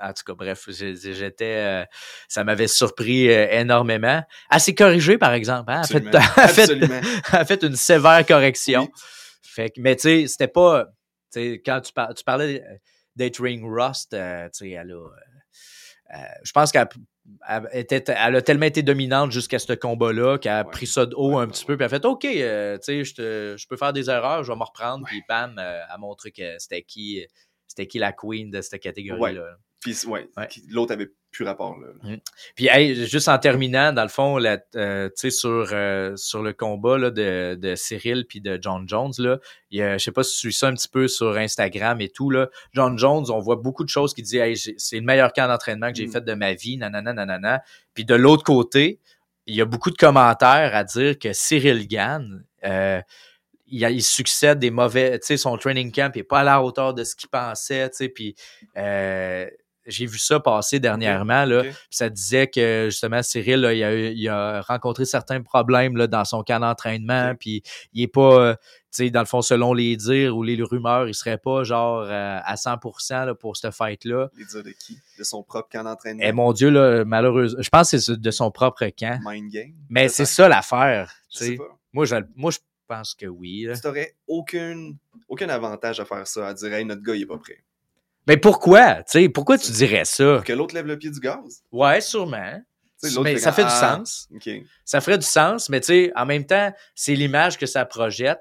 [0.00, 1.84] en tout cas, bref, j'étais, euh,
[2.28, 4.20] ça m'avait surpris euh, énormément.
[4.48, 5.70] Assez corrigé, par exemple.
[5.70, 5.82] Hein?
[5.90, 7.00] Elle, a fait, Absolument.
[7.32, 8.82] elle a fait- elle une sévère correction.
[8.82, 9.00] Oui.
[9.42, 10.86] Fait que, mais tu sais, c'était pas.
[11.34, 12.64] Quand tu, par- tu parlais
[13.14, 15.08] d'être ring rust, euh, tu sais, elle a.
[16.14, 16.88] euh, je pense qu'elle
[17.48, 20.70] elle était, elle a tellement été dominante jusqu'à ce combat-là qu'elle a Ouais.
[20.70, 21.76] pris ça de haut Ouais, un petit peu.
[21.76, 24.58] Puis elle a fait OK, euh, tu sais, je peux faire des erreurs, je vais
[24.58, 25.04] me reprendre.
[25.06, 27.24] Puis bam, euh, elle a montré que c'était qui,
[27.68, 29.56] c'était qui la queen de cette catégorie-là.
[29.80, 30.28] Puis, ouais,
[30.68, 31.86] l'autre avait plus rapport, là.
[32.56, 36.42] Puis, hey, juste en terminant, dans le fond, la- euh, tu sais, sur, euh, sur
[36.42, 39.38] le combat là, de, de Cyril puis de John Jones, là,
[39.70, 42.30] il je sais pas si tu suis ça un petit peu sur Instagram et tout,
[42.30, 42.48] là.
[42.74, 45.90] John Jones, on voit beaucoup de choses qui disent hey, c'est le meilleur camp d'entraînement
[45.92, 46.12] que j'ai Mm.
[46.12, 47.62] fait de ma vie, nanana, nanana.
[47.94, 48.98] Puis de l'autre côté,
[49.46, 53.00] il y a beaucoup de commentaires à dire que Cyril Gann, euh,
[53.68, 56.92] il, il succède des mauvais, tu sais, son training camp n'est pas à la hauteur
[56.92, 58.34] de ce qu'il pensait, tu sais, puis
[58.76, 59.48] euh,
[59.90, 64.12] j'ai vu ça passer dernièrement, là, ça disait que justement Cyril, là, il, a, eu-
[64.14, 67.62] il a rencontré certains problèmes là, dans son camp d'entraînement, puis
[67.92, 71.06] il est pas, euh, tu sais, dans le fond, selon les dires ou les rumeurs,
[71.08, 74.28] il serait pas genre euh, à 100% là, pour cette fight-là.
[74.36, 74.98] Les dires de qui?
[75.18, 76.22] De son propre camp d'entraînement?
[76.24, 79.20] Et mon Dieu, là, malheureusement, je pense que c'est de son propre camp.
[79.24, 79.72] Mind game.
[79.88, 81.12] Mais c'est ça l'affaire.
[81.32, 81.56] Je tu sais sais.
[81.56, 81.78] pas.
[81.92, 83.62] Moi, je, moi, je pense que oui.
[83.68, 83.78] là.
[83.78, 84.92] Tu n'aurais aucun,
[85.28, 87.62] aucun avantage à faire ça, à dire, hey, notre gars, il est pas prêt.
[88.26, 88.96] Mais pourquoi?
[88.96, 90.42] Tu sais, pourquoi tu dirais ça?
[90.44, 91.62] Que l'autre lève le pied du gaz?
[91.72, 92.60] Ouais, sûrement.
[93.24, 94.28] Mais ça fait du Ah, sens.
[94.84, 98.40] Ça ferait du sens, mais tu sais, en même temps, c'est l'image que ça projette.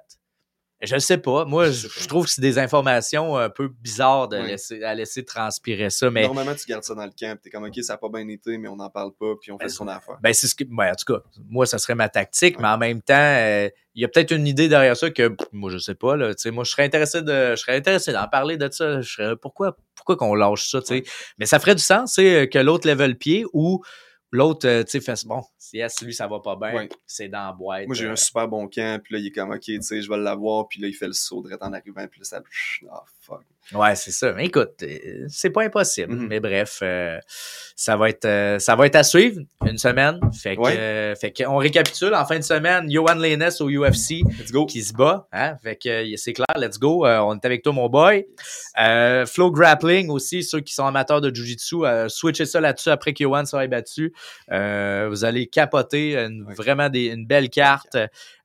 [0.82, 1.44] Je ne sais pas.
[1.46, 5.26] Moi, Je je, trouve que c'est des informations un peu bizarres de laisser, à laisser
[5.26, 6.10] transpirer ça.
[6.10, 8.08] Mais Normalement, tu gardes ça dans le camp, puis t'es comme, OK, ça n'a pas
[8.10, 10.18] bien été, mais on n'en parle pas, puis on fait Ben, son affaire.
[10.22, 10.64] ben, c'est ce que.
[10.64, 11.20] ben, en tout cas,
[11.50, 14.48] moi, ça serait ma tactique, mais en même temps, euh, il y a peut-être une
[14.48, 16.16] idée derrière ça que pff, moi, je sais pas.
[16.16, 17.52] Là, tu sais, moi, je serais intéressé de.
[17.52, 19.02] Je serais intéressé d'en parler de ça.
[19.02, 20.80] Je serais, pourquoi, pourquoi qu'on lâche ça?
[20.80, 21.04] tu sais?
[21.40, 23.84] Mais ça ferait du sens, tu sais, que l'autre lève le pied ou
[24.32, 26.90] l'autre, euh, tu sais, fait bon, si yes, lui, ça va pas bien, Ouais.
[27.06, 27.88] c'est dans la boîte.
[27.88, 29.82] Moi, j'ai eu euh, un super bon camp, puis là, il est comme, OK, tu
[29.82, 32.24] sais, je vais l'avoir, puis là, il fait le saut direct en arrivant, puis là,
[32.26, 32.42] ça.
[32.92, 33.44] Ah, fuck.
[33.74, 34.32] Ouais, c'est ça.
[34.34, 36.14] Mais écoute, euh, c'est pas impossible.
[36.16, 36.28] Mhm.
[36.28, 37.20] Mais bref, euh,
[37.76, 40.20] ça va être euh, ça va être à suivre une semaine.
[40.34, 40.76] Fait que, Ouais.
[40.78, 44.66] euh, fait que on récapitule en fin de semaine, Johan Lennes au UFC Let's go.
[44.66, 45.28] qui se bat.
[45.32, 45.56] Hein?
[45.62, 47.06] Fait que c'est clair, let's go.
[47.06, 48.26] On est avec toi, mon boy.
[49.28, 53.46] Flow Grappling aussi, ceux qui sont amateurs de Jiu-Jitsu, switchez ça là-dessus après que Johan
[53.46, 54.14] soit battu.
[54.50, 56.16] Vous allez capoter.
[56.18, 56.54] Une- Ouais.
[56.56, 57.98] Vraiment des, une belle carte.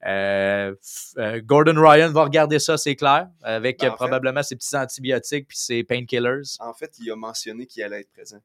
[0.06, 0.74] Euh,
[1.18, 5.48] euh, Gordon Ryan va regarder ça, c'est clair, avec Ben, fait- probablement ses petits antibiotiques
[5.48, 6.42] puis ses painkillers.
[6.60, 8.40] En fait, il a mentionné qu'il allait être présent.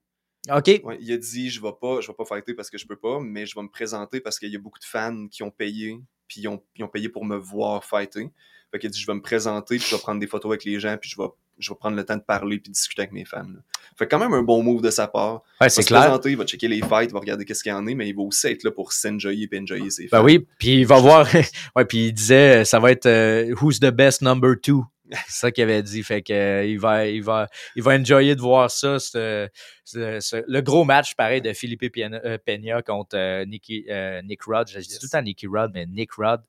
[0.49, 0.81] OK.
[0.85, 2.95] Ouais, il a dit je vais pas, je vais pas fighter parce que je peux
[2.95, 5.51] pas, mais je vais me présenter parce qu'il y a beaucoup de fans qui ont
[5.51, 8.29] payé, puis ils ont, ils ont payé pour me voir fighter.
[8.71, 10.63] Fait qu'il a dit je vais me présenter, puis je vais prendre des photos avec
[10.63, 11.27] les gens, puis je vais,
[11.59, 13.39] je vais prendre le temps de parler puis discuter avec mes fans.
[13.43, 13.59] là.
[13.97, 15.33] Fait quand même un bon move de sa part.
[15.35, 16.01] Ouais, Il va c'est se clair.
[16.01, 18.07] présenter, il va checker les fights, il va regarder qu'est-ce qu'il y en a, mais
[18.07, 20.17] il va aussi être là pour s'enjoyer et enjoyer ses fans.
[20.19, 21.27] Ben oui, puis il va voir.
[21.75, 24.85] ouais, puis il disait, ça va être euh, Who's the best number two?
[25.11, 26.03] C'est ça qu'il avait dit.
[26.03, 28.99] Fait que euh, il va, il va, il va enjoyer de voir ça.
[28.99, 29.47] ce-
[29.83, 34.43] ce- ce- le gros match, pareil, de Philippe Peña, euh, contre euh, Nicky, euh, Nick
[34.43, 34.67] Rod.
[34.69, 34.99] Je dis Yes.
[34.99, 36.41] tout le temps Nicky Rod, mais Nick Rod.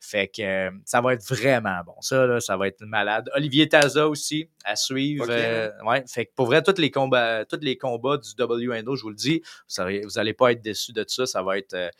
[0.00, 1.94] Fait que ça va être vraiment bon.
[2.00, 3.28] Ça, là, ça va être malade.
[3.34, 5.26] Olivier Taza aussi à suivre.
[5.84, 9.10] Ouais, fait que pour vrai, tous les combats, tous les combats du WNO, je vous
[9.10, 11.26] le dis, vous n'allez vous allez pas être déçus de ça.
[11.26, 11.90] Ça va être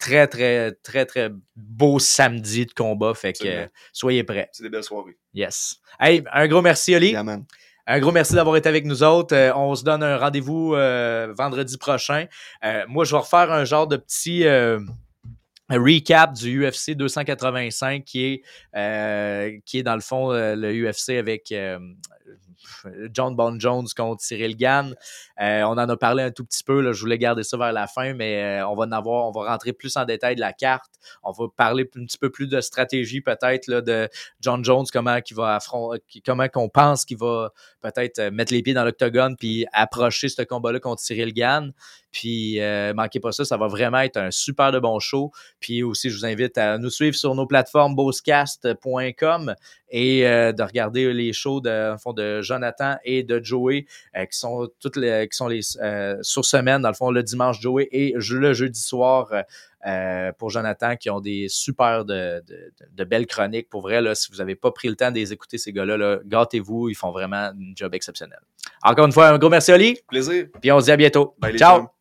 [0.00, 3.14] très, très, très, très beau samedi de combat.
[3.14, 4.48] Fait que euh, soyez prêts.
[4.52, 5.16] C'est des belles soirées.
[5.32, 5.76] Yes.
[6.00, 7.10] Hey, un gros merci, Oli.
[7.10, 7.44] Yeah, man.
[7.86, 9.34] Un gros merci d'avoir été avec nous autres.
[9.34, 12.26] Euh, on se donne un rendez-vous euh, vendredi prochain.
[12.64, 14.80] Euh, moi, je vais refaire un genre de petit euh,
[15.68, 18.42] recap du UFC 285 qui est,
[18.76, 21.78] euh, qui est dans le fond euh, le UFC avec euh,
[23.12, 24.94] John Bon Jones contre Cyril Gann.
[25.40, 26.92] Euh, on en a parlé un tout petit peu.
[26.92, 29.50] Je voulais garder ça vers la fin, mais euh, on va en avoir, on va
[29.50, 30.90] rentrer plus en détail de la carte.
[31.22, 34.08] On va parler un petit peu plus de stratégie peut-être de
[34.40, 38.62] John Jones, comment qu'il va affronter, comment qu'on pense qu'il va peut-être euh, mettre les
[38.62, 41.72] pieds dans l'octogone puis approcher ce combat-là contre Cyril Gann.
[42.12, 45.30] Puis euh, manquez pas ça, ça va vraiment être un super de bon show.
[45.60, 49.54] Puis aussi, je vous invite à nous suivre sur nos plateformes bosscast.com
[49.90, 53.86] et euh, de regarder les shows de, fond, de Jonathan et de Joey
[54.16, 57.22] euh, qui sont toutes les, qui sont les euh, sur semaine, dans le fond, le
[57.22, 59.32] dimanche Joey et le jeudi soir.
[59.86, 62.42] euh, pour Jonathan, qui ont des super de,
[62.92, 63.68] de, belles chroniques.
[63.68, 65.96] Pour vrai, là, si vous n'avez pas pris le temps de les écouter, ces gars-là,
[65.96, 68.40] là, gâtez-vous, ils font vraiment un job exceptionnel.
[68.82, 70.48] Encore une fois, un gros merci, Oli, Plaisir.
[70.60, 71.34] puis on se dit à bientôt.
[71.38, 71.99] Bye, Ciao!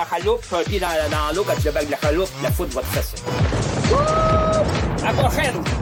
[0.00, 2.82] En chaloupe, un pied dans, dans l'eau quand tu de la chaloupe, la foudre va
[2.82, 3.16] te fesser.
[5.06, 5.79] À prochaine!